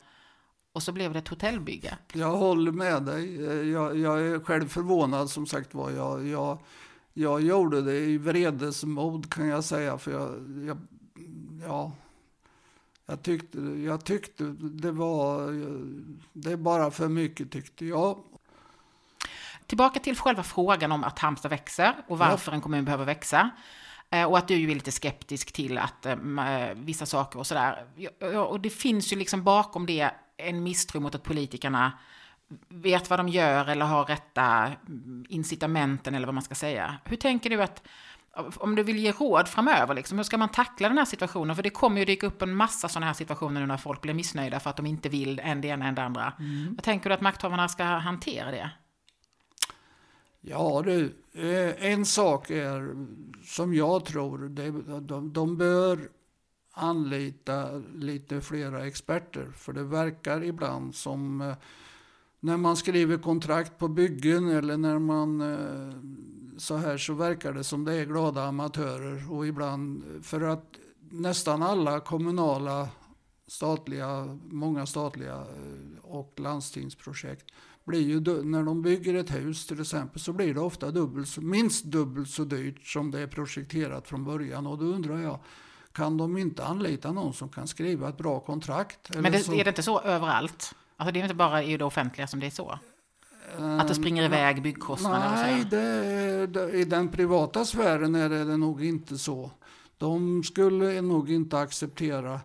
och 0.73 0.83
så 0.83 0.91
blev 0.91 1.13
det 1.13 1.19
ett 1.19 1.27
hotellbygge. 1.27 1.97
Jag 2.13 2.31
håller 2.31 2.71
med 2.71 3.03
dig. 3.03 3.41
Jag, 3.71 3.97
jag 3.97 4.21
är 4.21 4.39
själv 4.39 4.67
förvånad 4.67 5.29
som 5.29 5.45
sagt 5.45 5.73
var. 5.73 5.91
Jag, 5.91 6.27
jag, 6.27 6.57
jag 7.13 7.41
gjorde 7.41 7.81
det 7.81 7.99
i 7.99 8.17
vredesmod 8.17 9.33
kan 9.33 9.47
jag 9.47 9.63
säga. 9.63 9.97
För 9.97 10.11
jag, 10.11 10.29
jag, 10.67 10.77
ja, 11.67 11.91
jag, 13.05 13.23
tyckte, 13.23 13.59
jag 13.59 14.05
tyckte 14.05 14.43
det 14.59 14.91
var, 14.91 15.51
det 16.33 16.51
är 16.51 16.57
bara 16.57 16.91
för 16.91 17.07
mycket 17.07 17.51
tyckte 17.51 17.85
jag. 17.85 18.17
Tillbaka 19.65 19.99
till 19.99 20.17
själva 20.17 20.43
frågan 20.43 20.91
om 20.91 21.03
att 21.03 21.19
Halmstad 21.19 21.49
växer 21.49 21.95
och 22.07 22.17
varför 22.17 22.51
ja. 22.51 22.55
en 22.55 22.61
kommun 22.61 22.85
behöver 22.85 23.05
växa. 23.05 23.49
Eh, 24.09 24.23
och 24.23 24.37
att 24.37 24.47
du 24.47 24.71
är 24.71 24.75
lite 24.75 24.91
skeptisk 24.91 25.51
till 25.51 25.77
att 25.77 26.05
äh, 26.05 26.15
vissa 26.75 27.05
saker 27.05 27.39
och 27.39 27.47
sådär. 27.47 27.85
Och 28.49 28.59
det 28.59 28.69
finns 28.69 29.13
ju 29.13 29.17
liksom 29.17 29.43
bakom 29.43 29.85
det 29.85 30.11
en 30.37 30.63
misstro 30.63 30.99
mot 30.99 31.15
att 31.15 31.23
politikerna 31.23 31.91
vet 32.69 33.09
vad 33.09 33.19
de 33.19 33.29
gör 33.29 33.69
eller 33.69 33.85
har 33.85 34.05
rätta 34.05 34.71
incitamenten 35.29 36.15
eller 36.15 36.27
vad 36.27 36.33
man 36.33 36.43
ska 36.43 36.55
säga. 36.55 36.97
Hur 37.05 37.17
tänker 37.17 37.49
du 37.49 37.61
att, 37.61 37.87
om 38.55 38.75
du 38.75 38.83
vill 38.83 38.99
ge 38.99 39.11
råd 39.11 39.47
framöver, 39.47 39.93
liksom, 39.93 40.17
hur 40.17 40.23
ska 40.23 40.37
man 40.37 40.49
tackla 40.49 40.87
den 40.87 40.97
här 40.97 41.05
situationen? 41.05 41.55
För 41.55 41.63
det 41.63 41.69
kommer 41.69 41.99
ju 41.99 42.05
dyka 42.05 42.27
upp 42.27 42.41
en 42.41 42.55
massa 42.55 42.87
sådana 42.87 43.05
här 43.05 43.13
situationer 43.13 43.61
nu 43.61 43.67
när 43.67 43.77
folk 43.77 44.01
blir 44.01 44.13
missnöjda 44.13 44.59
för 44.59 44.69
att 44.69 44.77
de 44.77 44.85
inte 44.85 45.09
vill 45.09 45.39
en 45.39 45.61
det 45.61 45.67
ena 45.67 45.87
än 45.87 45.95
det 45.95 46.03
andra. 46.03 46.33
Mm. 46.39 46.75
Vad 46.75 46.83
tänker 46.83 47.09
du 47.09 47.13
att 47.13 47.21
makthavarna 47.21 47.67
ska 47.67 47.83
hantera 47.83 48.51
det? 48.51 48.69
Ja 50.41 50.81
du, 50.85 51.15
eh, 51.33 51.91
en 51.91 52.05
sak 52.05 52.49
är 52.49 52.95
som 53.45 53.73
jag 53.73 54.05
tror, 54.05 54.49
de, 54.99 55.33
de 55.33 55.57
bör 55.57 56.09
anlita 56.77 57.81
lite 57.95 58.41
flera 58.41 58.87
experter. 58.87 59.51
För 59.55 59.73
det 59.73 59.83
verkar 59.83 60.43
ibland 60.43 60.95
som 60.95 61.41
eh, 61.41 61.55
när 62.39 62.57
man 62.57 62.77
skriver 62.77 63.17
kontrakt 63.17 63.77
på 63.77 63.87
byggen 63.87 64.49
eller 64.49 64.77
när 64.77 64.99
man 64.99 65.41
eh, 65.41 65.93
så 66.57 66.75
här 66.75 66.97
så 66.97 67.13
verkar 67.13 67.53
det 67.53 67.63
som 67.63 67.85
det 67.85 67.93
är 67.93 68.05
glada 68.05 68.43
amatörer. 68.43 69.31
Och 69.31 69.47
ibland, 69.47 70.03
för 70.21 70.41
att 70.41 70.75
nästan 71.09 71.63
alla 71.63 71.99
kommunala, 71.99 72.89
statliga, 73.47 74.39
många 74.49 74.85
statliga 74.85 75.35
eh, 75.35 75.99
och 76.01 76.39
landstingsprojekt 76.39 77.45
blir 77.85 78.01
ju, 78.01 78.43
när 78.43 78.63
de 78.63 78.81
bygger 78.81 79.13
ett 79.13 79.35
hus 79.35 79.67
till 79.67 79.81
exempel 79.81 80.19
så 80.19 80.33
blir 80.33 80.53
det 80.53 80.59
ofta 80.59 80.91
dubbelt, 80.91 81.37
minst 81.37 81.85
dubbelt 81.85 82.29
så 82.29 82.43
dyrt 82.43 82.85
som 82.85 83.11
det 83.11 83.19
är 83.19 83.27
projekterat 83.27 84.07
från 84.07 84.23
början. 84.23 84.67
Och 84.67 84.77
då 84.77 84.85
undrar 84.85 85.19
jag, 85.19 85.39
kan 85.97 86.17
de 86.17 86.37
inte 86.37 86.65
anlita 86.65 87.11
någon 87.11 87.33
som 87.33 87.49
kan 87.49 87.67
skriva 87.67 88.09
ett 88.09 88.17
bra 88.17 88.39
kontrakt? 88.39 89.15
Men 89.15 89.31
det, 89.31 89.47
är 89.47 89.63
det 89.63 89.69
inte 89.69 89.83
så 89.83 90.01
överallt? 90.01 90.75
Alltså 90.97 91.11
det 91.11 91.19
är 91.19 91.23
inte 91.23 91.35
bara 91.35 91.63
i 91.63 91.77
det 91.77 91.85
offentliga 91.85 92.27
som 92.27 92.39
det 92.39 92.45
är 92.45 92.51
så? 92.51 92.79
Att 93.79 93.87
det 93.87 93.95
springer 93.95 94.21
uh, 94.21 94.25
iväg 94.25 94.61
byggkostnader? 94.61 95.29
Nej, 95.29 95.65
det, 95.69 96.47
det, 96.47 96.71
i 96.71 96.83
den 96.83 97.09
privata 97.09 97.65
sfären 97.65 98.15
är 98.15 98.29
det, 98.29 98.43
det 98.43 98.57
nog 98.57 98.85
inte 98.85 99.17
så. 99.17 99.51
De 99.97 100.43
skulle 100.43 101.01
nog 101.01 101.31
inte 101.31 101.59
acceptera 101.59 102.39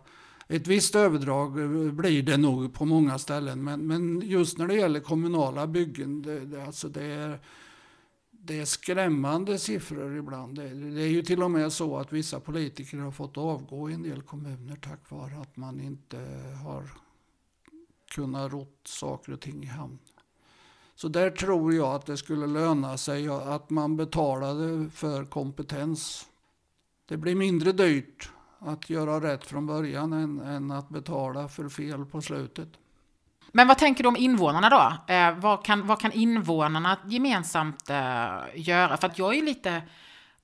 ett 0.47 0.67
visst 0.67 0.95
överdrag 0.95 1.53
blir 1.93 2.23
det 2.23 2.37
nog 2.37 2.73
på 2.73 2.85
många 2.85 3.17
ställen. 3.19 3.63
Men, 3.63 3.87
men 3.87 4.21
just 4.21 4.57
när 4.57 4.67
det 4.67 4.75
gäller 4.75 4.99
kommunala 4.99 5.67
byggen, 5.67 6.21
det, 6.21 6.39
det, 6.39 6.65
alltså 6.65 6.89
det 6.89 7.03
är 7.03 7.39
det 8.45 8.59
är 8.59 8.65
skrämmande 8.65 9.59
siffror 9.59 10.17
ibland. 10.17 10.55
Det, 10.55 10.63
är 11.01 11.07
ju 11.07 11.21
till 11.21 11.43
och 11.43 11.51
med 11.51 11.73
så 11.73 11.97
att 11.97 12.11
vissa 12.11 12.39
politiker 12.39 12.97
har 12.97 13.11
fått 13.11 13.37
avgå 13.37 13.89
i 13.89 13.93
en 13.93 14.03
del 14.03 14.21
kommuner 14.21 14.75
tack 14.75 15.09
vare 15.09 15.41
att 15.41 15.57
man 15.57 15.79
inte 15.79 16.17
har 16.63 16.89
kunnat 18.11 18.51
rott 18.51 18.81
saker 18.83 19.31
och 19.31 19.41
ting 19.41 19.63
i 19.63 19.67
hamn. 19.67 19.99
Så 20.95 21.07
där 21.07 21.29
tror 21.29 21.73
jag 21.73 21.95
att 21.95 22.05
det 22.05 22.17
skulle 22.17 22.47
löna 22.47 22.97
sig 22.97 23.27
att 23.27 23.69
man 23.69 23.97
betalade 23.97 24.89
för 24.89 25.25
kompetens. 25.25 26.29
Det 27.05 27.17
blir 27.17 27.35
mindre 27.35 27.71
dyrt 27.71 28.31
att 28.59 28.89
göra 28.89 29.21
rätt 29.21 29.45
från 29.45 29.65
början 29.65 30.13
än, 30.13 30.39
än 30.39 30.71
att 30.71 30.89
betala 30.89 31.47
för 31.47 31.69
fel 31.69 32.05
på 32.05 32.21
slutet. 32.21 32.69
Men 33.55 33.67
vad 33.67 33.77
tänker 33.77 34.03
du 34.03 34.07
om 34.07 34.17
invånarna 34.17 34.69
då? 34.69 35.13
Eh, 35.13 35.31
vad, 35.31 35.65
kan, 35.65 35.87
vad 35.87 35.99
kan 35.99 36.11
invånarna 36.11 36.97
gemensamt 37.05 37.89
eh, 37.89 38.39
göra? 38.55 38.97
För 38.97 39.05
att 39.07 39.19
jag 39.19 39.37
är 39.37 39.41
lite 39.41 39.81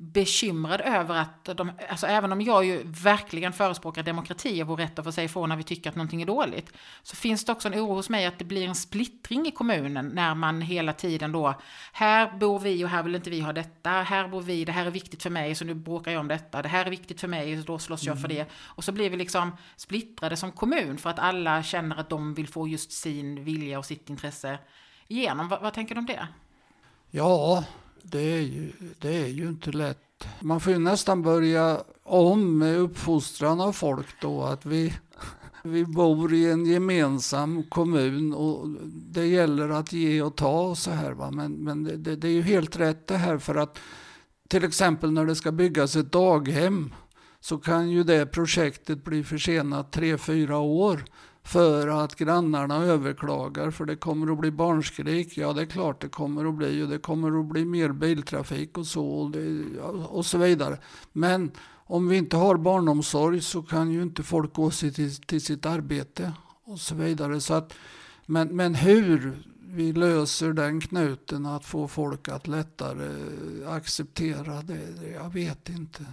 bekymrad 0.02 0.82
över 0.82 1.16
att 1.16 1.46
de, 1.46 1.72
alltså 1.90 2.08
även 2.08 2.32
om 2.32 2.42
jag 2.42 2.66
ju 2.66 2.84
verkligen 2.86 3.54
förespråkar 3.54 4.04
demokrati 4.04 4.64
och 4.64 4.68
vår 4.68 4.78
rätt 4.78 5.00
att 5.00 5.06
få 5.06 5.12
säga 5.12 5.26
ifrån 5.26 5.50
när 5.50 5.56
vi 5.56 5.64
tycker 5.64 5.90
att 5.90 5.96
någonting 5.96 6.22
är 6.22 6.26
dåligt, 6.26 6.74
så 7.04 7.16
finns 7.16 7.46
det 7.46 7.52
också 7.52 7.68
en 7.68 7.74
oro 7.74 7.94
hos 7.94 8.10
mig 8.10 8.26
att 8.26 8.40
det 8.40 8.46
blir 8.46 8.68
en 8.68 8.76
splittring 8.76 9.48
i 9.48 9.52
kommunen 9.52 10.12
när 10.14 10.36
man 10.36 10.62
hela 10.62 10.94
tiden 10.94 11.32
då, 11.32 11.54
här 11.94 12.38
bor 12.38 12.60
vi 12.60 12.86
och 12.86 12.90
här 12.90 13.04
vill 13.04 13.16
inte 13.16 13.30
vi 13.30 13.40
ha 13.40 13.54
detta, 13.54 13.90
här 13.90 14.28
bor 14.28 14.42
vi, 14.42 14.66
det 14.66 14.72
här 14.72 14.86
är 14.86 14.92
viktigt 14.92 15.24
för 15.24 15.30
mig 15.30 15.56
så 15.56 15.66
nu 15.66 15.74
bråkar 15.74 16.12
jag 16.12 16.20
om 16.20 16.28
detta, 16.28 16.62
det 16.62 16.70
här 16.70 16.86
är 16.86 16.90
viktigt 16.90 17.22
för 17.22 17.28
mig 17.28 17.60
och 17.60 17.66
då 17.66 17.80
slåss 17.80 18.04
jag 18.04 18.18
mm. 18.18 18.22
för 18.22 18.28
det. 18.30 18.46
Och 18.64 18.84
så 18.84 18.92
blir 18.92 19.10
vi 19.10 19.18
liksom 19.18 19.52
splittrade 19.76 20.38
som 20.38 20.52
kommun 20.52 20.98
för 20.98 21.10
att 21.10 21.20
alla 21.20 21.64
känner 21.64 21.96
att 21.96 22.10
de 22.10 22.34
vill 22.34 22.48
få 22.48 22.68
just 22.68 22.92
sin 22.92 23.44
vilja 23.44 23.80
och 23.80 23.86
sitt 23.86 24.10
intresse 24.10 24.60
igenom. 25.08 25.48
vad, 25.48 25.62
vad 25.62 25.74
tänker 25.74 25.96
du 25.96 26.00
om 26.00 26.06
det? 26.06 26.28
Ja, 27.12 27.64
det 28.04 28.34
är, 28.38 28.42
ju, 28.42 28.72
det 29.00 29.24
är 29.24 29.28
ju 29.28 29.48
inte 29.48 29.72
lätt. 29.72 30.28
Man 30.40 30.60
får 30.60 30.74
ju 30.74 30.80
nästan 30.80 31.22
börja 31.22 31.82
om 32.04 32.58
med 32.58 32.78
uppfostran 32.78 33.62
av 33.62 33.74
folk 33.74 34.22
då. 34.22 34.44
Att 34.44 34.66
vi, 34.66 34.94
vi 35.64 35.86
bor 35.86 36.34
i 36.34 36.52
en 36.52 36.66
gemensam 36.66 37.64
kommun 37.64 38.34
och 38.34 38.68
det 38.94 39.26
gäller 39.26 39.70
att 39.70 39.94
ge 39.94 40.22
och 40.22 40.36
ta 40.36 40.62
och 40.62 40.78
så 40.78 40.92
här. 40.92 41.12
Va? 41.12 41.32
Men, 41.32 41.52
men 41.52 41.84
det, 41.84 42.16
det 42.16 42.28
är 42.28 42.32
ju 42.32 42.42
helt 42.42 42.80
rätt 42.80 43.08
det 43.08 43.18
här 43.18 43.38
för 43.38 43.56
att 43.56 43.80
till 44.48 44.64
exempel 44.64 45.12
när 45.12 45.26
det 45.26 45.36
ska 45.36 45.52
byggas 45.52 45.96
ett 45.96 46.12
daghem 46.12 46.94
så 47.40 47.58
kan 47.58 47.90
ju 47.90 48.04
det 48.04 48.26
projektet 48.26 49.04
bli 49.04 49.24
försenat 49.24 49.92
tre, 49.92 50.18
fyra 50.18 50.58
år 50.58 51.06
för 51.44 51.88
att 51.88 52.16
grannarna 52.16 52.76
överklagar 52.76 53.72
för 53.72 53.86
det 53.86 53.96
kommer 53.96 54.32
att 54.32 54.40
bli 54.40 54.52
barnskrik. 54.52 55.38
Ja, 55.38 55.54
det 55.54 55.62
är 55.62 55.66
klart 55.66 56.02
det 56.02 56.10
kommer 56.10 56.46
att 56.46 56.56
bli 56.56 56.84
och 56.84 56.88
det 56.90 56.98
kommer 56.98 57.40
att 57.40 57.46
bli 57.46 57.66
mer 57.66 57.90
biltrafik 57.90 58.78
och 58.78 58.88
så 58.88 59.06
och, 59.06 59.32
det, 59.32 59.80
och 60.10 60.26
så 60.26 60.38
vidare. 60.38 60.78
Men 61.14 61.52
om 61.86 62.08
vi 62.08 62.18
inte 62.18 62.38
har 62.38 62.58
barnomsorg 62.58 63.42
så 63.42 63.62
kan 63.62 63.92
ju 63.92 64.02
inte 64.02 64.24
folk 64.24 64.54
gå 64.54 64.72
till, 64.72 65.22
till 65.22 65.42
sitt 65.42 65.66
arbete 65.66 66.34
och 66.64 66.80
så 66.80 66.96
vidare. 66.96 67.42
Så 67.42 67.54
att, 67.54 67.74
men, 68.26 68.56
men 68.56 68.76
hur 68.76 69.44
vi 69.72 69.94
löser 69.94 70.54
den 70.54 70.82
knuten 70.82 71.46
att 71.46 71.66
få 71.66 71.88
folk 71.88 72.28
att 72.28 72.48
lättare 72.48 73.10
acceptera 73.68 74.62
det, 74.62 75.12
jag 75.14 75.34
vet 75.34 75.70
inte. 75.70 76.06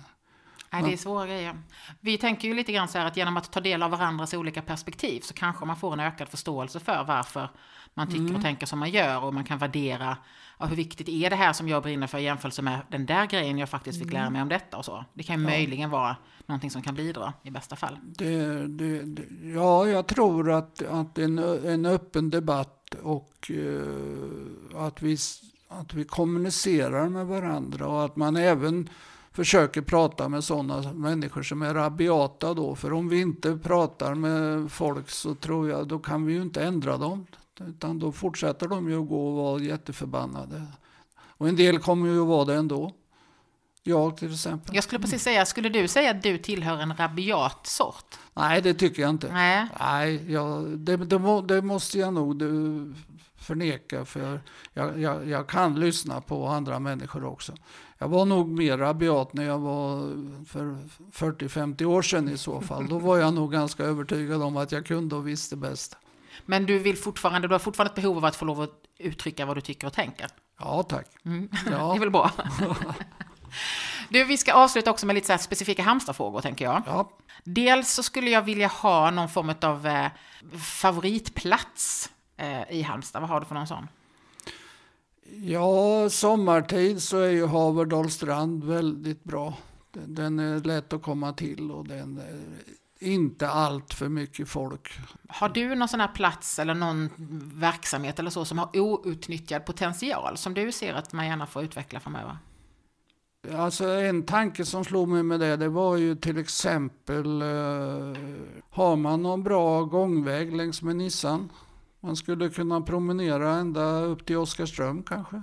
Nej, 0.82 0.90
det 0.90 0.96
är 0.96 1.02
svåra 1.02 1.26
grejer. 1.26 1.62
Vi 2.00 2.18
tänker 2.18 2.48
ju 2.48 2.54
lite 2.54 2.72
grann 2.72 2.88
så 2.88 2.98
här 2.98 3.06
att 3.06 3.16
genom 3.16 3.36
att 3.36 3.52
ta 3.52 3.60
del 3.60 3.82
av 3.82 3.90
varandras 3.90 4.34
olika 4.34 4.62
perspektiv 4.62 5.20
så 5.20 5.34
kanske 5.34 5.64
man 5.64 5.76
får 5.76 5.92
en 5.92 6.00
ökad 6.00 6.28
förståelse 6.28 6.80
för 6.80 7.04
varför 7.04 7.50
man 7.94 8.06
tycker 8.06 8.20
mm. 8.20 8.36
och 8.36 8.42
tänker 8.42 8.66
som 8.66 8.78
man 8.78 8.90
gör 8.90 9.24
och 9.24 9.34
man 9.34 9.44
kan 9.44 9.58
värdera 9.58 10.16
ja, 10.58 10.66
hur 10.66 10.76
viktigt 10.76 11.08
är 11.08 11.30
det 11.30 11.36
här 11.36 11.52
som 11.52 11.68
jag 11.68 11.82
brinner 11.82 12.06
för 12.06 12.18
i 12.18 12.22
jämförelse 12.22 12.62
med 12.62 12.80
den 12.90 13.06
där 13.06 13.26
grejen 13.26 13.58
jag 13.58 13.68
faktiskt 13.68 13.98
fick 13.98 14.12
lära 14.12 14.22
mm. 14.22 14.32
mig 14.32 14.42
om 14.42 14.48
detta 14.48 14.76
och 14.76 14.84
så. 14.84 15.04
Det 15.14 15.22
kan 15.22 15.40
ja. 15.42 15.48
möjligen 15.48 15.90
vara 15.90 16.16
någonting 16.46 16.70
som 16.70 16.82
kan 16.82 16.94
bidra 16.94 17.32
i 17.42 17.50
bästa 17.50 17.76
fall. 17.76 17.98
Det, 18.02 18.66
det, 18.66 19.02
det, 19.02 19.22
ja, 19.54 19.88
jag 19.88 20.06
tror 20.06 20.50
att, 20.50 20.82
att 20.82 21.18
en, 21.18 21.38
en 21.38 21.86
öppen 21.86 22.30
debatt 22.30 22.94
och 23.02 23.50
uh, 23.50 24.76
att, 24.76 25.02
vi, 25.02 25.16
att 25.68 25.94
vi 25.94 26.04
kommunicerar 26.04 27.08
med 27.08 27.26
varandra 27.26 27.86
och 27.86 28.04
att 28.04 28.16
man 28.16 28.36
även 28.36 28.88
försöker 29.36 29.82
prata 29.82 30.28
med 30.28 30.44
sådana 30.44 30.92
människor 30.92 31.42
som 31.42 31.62
är 31.62 31.74
rabiata 31.74 32.54
då. 32.54 32.74
För 32.74 32.92
om 32.92 33.08
vi 33.08 33.20
inte 33.20 33.56
pratar 33.56 34.14
med 34.14 34.72
folk 34.72 35.10
så 35.10 35.34
tror 35.34 35.70
jag, 35.70 35.88
då 35.88 35.98
kan 35.98 36.26
vi 36.26 36.32
ju 36.32 36.42
inte 36.42 36.64
ändra 36.64 36.96
dem. 36.96 37.26
Utan 37.60 37.98
då 37.98 38.12
fortsätter 38.12 38.68
de 38.68 38.90
ju 38.90 39.02
att 39.02 39.08
gå 39.08 39.28
och 39.28 39.36
vara 39.36 39.62
jätteförbannade. 39.62 40.62
Och 41.16 41.48
en 41.48 41.56
del 41.56 41.78
kommer 41.78 42.08
ju 42.08 42.20
att 42.20 42.26
vara 42.26 42.44
det 42.44 42.54
ändå. 42.54 42.92
Jag 43.82 44.16
till 44.16 44.32
exempel. 44.32 44.74
Jag 44.74 44.84
skulle 44.84 45.00
precis 45.00 45.22
säga, 45.22 45.46
skulle 45.46 45.68
du 45.68 45.88
säga 45.88 46.10
att 46.10 46.22
du 46.22 46.38
tillhör 46.38 46.78
en 46.78 46.96
rabiat 46.96 47.66
sort? 47.66 48.18
Nej, 48.34 48.62
det 48.62 48.74
tycker 48.74 49.02
jag 49.02 49.10
inte. 49.10 49.32
Nej. 49.32 49.66
Nej, 49.80 50.32
jag, 50.32 50.78
det, 50.78 50.96
det, 50.96 51.42
det 51.42 51.62
måste 51.62 51.98
jag 51.98 52.14
nog 52.14 52.38
det, 52.38 52.48
förneka. 53.36 54.04
För 54.04 54.40
jag, 54.72 55.00
jag, 55.00 55.28
jag 55.28 55.46
kan 55.46 55.80
lyssna 55.80 56.20
på 56.20 56.46
andra 56.46 56.78
människor 56.78 57.24
också. 57.24 57.52
Jag 57.98 58.08
var 58.08 58.24
nog 58.24 58.48
mer 58.48 58.78
rabiat 58.78 59.32
när 59.32 59.44
jag 59.44 59.58
var 59.58 59.98
för 60.46 60.76
40-50 61.12 61.84
år 61.84 62.02
sedan 62.02 62.28
i 62.28 62.38
så 62.38 62.60
fall. 62.60 62.88
Då 62.88 62.98
var 62.98 63.16
jag 63.16 63.34
nog 63.34 63.52
ganska 63.52 63.82
övertygad 63.82 64.42
om 64.42 64.56
att 64.56 64.72
jag 64.72 64.86
kunde 64.86 65.16
och 65.16 65.28
visste 65.28 65.56
bäst. 65.56 65.96
Men 66.46 66.66
du 66.66 66.78
vill 66.78 66.96
fortfarande, 66.96 67.48
du 67.48 67.54
har 67.54 67.58
fortfarande 67.58 67.90
ett 67.90 67.96
behov 67.96 68.16
av 68.16 68.24
att 68.24 68.36
få 68.36 68.44
lov 68.44 68.60
att 68.60 68.70
uttrycka 68.98 69.46
vad 69.46 69.56
du 69.56 69.60
tycker 69.60 69.86
och 69.86 69.92
tänker? 69.92 70.26
Ja, 70.58 70.82
tack. 70.82 71.06
Mm. 71.24 71.48
Ja. 71.70 71.70
det 71.92 71.96
är 71.96 72.00
väl 72.00 72.10
bra. 72.10 72.30
Du, 74.08 74.24
vi 74.24 74.36
ska 74.36 74.52
avsluta 74.52 74.90
också 74.90 75.06
med 75.06 75.14
lite 75.14 75.38
så 75.38 75.44
specifika 75.44 75.82
Halmstadfrågor, 75.82 76.40
tänker 76.40 76.64
jag. 76.64 76.82
Ja. 76.86 77.10
Dels 77.44 77.92
så 77.92 78.02
skulle 78.02 78.30
jag 78.30 78.42
vilja 78.42 78.66
ha 78.66 79.10
någon 79.10 79.28
form 79.28 79.54
av 79.62 79.86
eh, 79.86 80.06
favoritplats 80.58 82.10
eh, 82.36 82.70
i 82.70 82.82
Halmstad. 82.82 83.20
Vad 83.20 83.30
har 83.30 83.40
du 83.40 83.46
för 83.46 83.54
någon 83.54 83.66
sån? 83.66 83.88
Ja, 85.32 86.08
sommartid 86.10 87.02
så 87.02 87.18
är 87.18 87.30
ju 87.30 87.46
Haverdalstrand 87.46 88.64
väldigt 88.64 89.24
bra. 89.24 89.54
Den- 89.92 90.38
är 90.38 90.60
lätt 90.60 90.92
att 90.92 91.02
komma 91.02 91.32
till 91.32 91.70
och 91.70 91.88
den 91.88 92.18
är 92.18 92.40
inte 92.98 93.48
allt 93.48 93.94
för 93.94 94.08
mycket 94.08 94.48
folk. 94.48 94.92
Har 95.28 95.48
du 95.48 95.74
någon 95.74 95.88
sån 95.88 96.00
här 96.00 96.08
plats 96.14 96.58
eller 96.58 96.74
någon 96.74 97.10
verksamhet 97.54 98.18
eller 98.18 98.30
så 98.30 98.44
som 98.44 98.58
har 98.58 98.78
outnyttjad 98.78 99.64
potential 99.66 100.36
som 100.36 100.54
du 100.54 100.72
ser 100.72 100.94
att 100.94 101.12
man 101.12 101.26
gärna 101.26 101.46
får 101.46 101.62
utveckla 101.62 102.00
framöver? 102.00 102.38
Alltså 103.56 103.84
en 103.84 104.22
tanke 104.22 104.64
som 104.64 104.84
slog 104.84 105.08
mig 105.08 105.22
med 105.22 105.40
det, 105.40 105.56
det 105.56 105.68
var 105.68 105.96
ju 105.96 106.14
till 106.16 106.38
exempel, 106.38 107.42
eh, 107.42 107.48
har 108.70 108.96
man 108.96 109.22
någon 109.22 109.42
bra 109.42 109.82
gångväg 109.84 110.56
längs 110.56 110.82
med 110.82 110.96
Nissan? 110.96 111.48
Man 112.06 112.16
skulle 112.16 112.48
kunna 112.48 112.80
promenera 112.80 113.50
ända 113.50 114.00
upp 114.00 114.26
till 114.26 114.36
Oskarström 114.36 115.02
kanske. 115.02 115.42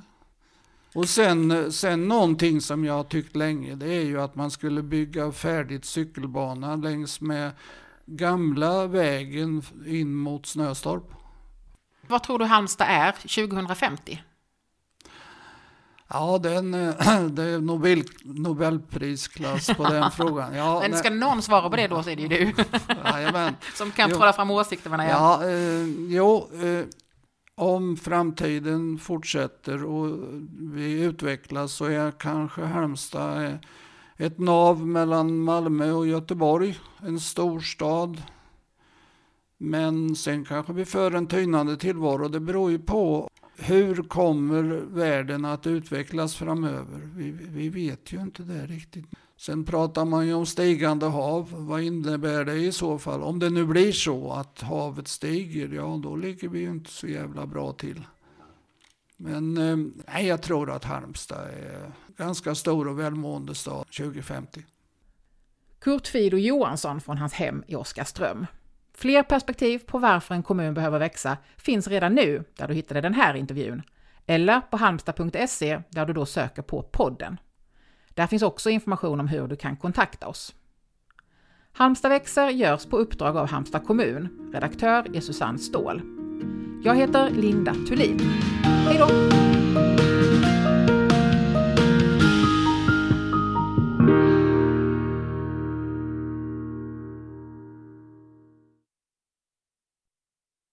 Och 0.95 1.09
sen, 1.09 1.71
sen 1.71 2.07
någonting 2.07 2.61
som 2.61 2.85
jag 2.85 2.93
har 2.93 3.03
tyckt 3.03 3.35
länge, 3.35 3.75
det 3.75 3.93
är 3.93 4.03
ju 4.03 4.21
att 4.21 4.35
man 4.35 4.51
skulle 4.51 4.83
bygga 4.83 5.31
färdigt 5.31 5.85
cykelbana 5.85 6.75
längs 6.75 7.21
med 7.21 7.51
gamla 8.05 8.87
vägen 8.87 9.63
in 9.87 10.15
mot 10.15 10.45
Snöstorp. 10.45 11.13
Vad 12.07 12.23
tror 12.23 12.39
du 12.39 12.45
Halmstad 12.45 12.87
är 12.89 13.11
2050? 13.11 14.23
Ja, 16.09 16.37
den, 16.37 16.73
eh, 16.73 16.89
det 17.29 17.43
är 17.43 17.59
Nobel, 17.59 18.03
Nobelprisklass 18.23 19.67
på 19.77 19.83
den 19.83 20.11
frågan. 20.17 20.55
Ja, 20.55 20.79
Men 20.89 20.97
ska 20.97 21.09
någon 21.09 21.41
svara 21.41 21.69
på 21.69 21.75
det 21.75 21.87
då 21.87 22.03
så 22.03 22.09
är 22.09 22.15
det 22.15 22.21
ju 22.21 22.27
du 22.27 22.53
jajamän. 23.05 23.55
som 23.75 23.91
kan 23.91 24.09
Jo. 24.09 24.15
trolla 24.15 24.33
fram 24.33 24.51
åsikterna. 24.51 25.03
igen. 25.05 25.17
Ja, 25.17 25.47
eh, 25.49 25.85
jo, 26.15 26.49
eh, 26.63 26.85
om 27.55 27.97
framtiden 27.97 28.97
fortsätter 28.97 29.83
och 29.85 30.19
vi 30.59 31.01
utvecklas 31.01 31.73
så 31.73 31.85
är 31.85 32.11
kanske 32.11 32.61
Halmstad 32.65 33.45
eh, 33.45 33.53
ett 34.17 34.39
nav 34.39 34.87
mellan 34.87 35.39
Malmö 35.39 35.91
och 35.91 36.07
Göteborg, 36.07 36.79
en 37.01 37.19
stor 37.19 37.59
stad. 37.59 38.21
Men 39.57 40.15
sen 40.15 40.45
kanske 40.45 40.73
vi 40.73 40.85
för 40.85 41.11
en 41.11 41.27
tynande 41.27 41.77
tillvaro. 41.77 42.27
Det 42.27 42.39
beror 42.39 42.71
ju 42.71 42.79
på 42.79 43.29
hur 43.63 44.03
kommer 44.03 44.63
världen 44.95 45.45
att 45.45 45.67
utvecklas 45.67 46.35
framöver? 46.35 47.09
Vi, 47.15 47.31
vi 47.31 47.69
vet 47.69 48.13
ju 48.13 48.21
inte 48.21 48.43
det 48.43 48.65
riktigt. 48.65 49.05
Sen 49.37 49.65
pratar 49.65 50.05
man 50.05 50.27
ju 50.27 50.33
om 50.33 50.45
stigande 50.45 51.05
hav. 51.05 51.49
Vad 51.51 51.81
innebär 51.81 52.45
det 52.45 52.55
i 52.55 52.71
så 52.71 52.99
fall? 52.99 53.23
Om 53.23 53.39
det 53.39 53.49
nu 53.49 53.65
blir 53.65 53.91
så 53.91 54.31
att 54.31 54.61
havet 54.61 55.07
stiger, 55.07 55.69
ja 55.69 55.99
då 56.03 56.15
ligger 56.15 56.49
vi 56.49 56.59
ju 56.59 56.69
inte 56.69 56.91
så 56.91 57.07
jävla 57.07 57.45
bra 57.45 57.71
till. 57.73 58.05
Men 59.17 59.57
eh, 60.07 60.27
jag 60.27 60.41
tror 60.41 60.71
att 60.71 60.83
Halmstad 60.83 61.47
är 61.47 61.91
ganska 62.17 62.55
stor 62.55 62.87
och 62.87 62.99
välmående 62.99 63.55
stad 63.55 63.85
2050. 63.97 64.65
Kurt 65.79 66.07
Fido 66.07 66.37
Johansson 66.37 67.01
från 67.01 67.17
hans 67.17 67.33
hem 67.33 67.63
i 67.67 67.75
Oskarström. 67.75 68.45
Fler 68.93 69.23
perspektiv 69.23 69.79
på 69.79 69.97
varför 69.97 70.35
en 70.35 70.43
kommun 70.43 70.73
behöver 70.73 70.99
växa 70.99 71.37
finns 71.57 71.87
redan 71.87 72.13
nu 72.13 72.43
där 72.57 72.67
du 72.67 72.73
hittade 72.73 73.01
den 73.01 73.13
här 73.13 73.33
intervjun, 73.33 73.81
eller 74.25 74.61
på 74.61 74.77
halmstad.se 74.77 75.81
där 75.89 76.05
du 76.05 76.13
då 76.13 76.25
söker 76.25 76.61
på 76.61 76.83
podden. 76.83 77.37
Där 78.09 78.27
finns 78.27 78.43
också 78.43 78.69
information 78.69 79.19
om 79.19 79.27
hur 79.27 79.47
du 79.47 79.55
kan 79.55 79.77
kontakta 79.77 80.27
oss. 80.27 80.55
Halmstad 81.73 82.09
växer 82.09 82.49
görs 82.49 82.85
på 82.85 82.97
uppdrag 82.97 83.37
av 83.37 83.47
Halmstad 83.47 83.85
kommun. 83.85 84.51
Redaktör 84.53 85.15
är 85.15 85.21
Susanne 85.21 85.59
Ståhl. 85.59 86.01
Jag 86.83 86.95
heter 86.95 87.29
Linda 87.29 87.73
Thulin. 87.73 88.19
Hej 88.63 88.97
då! 88.97 89.52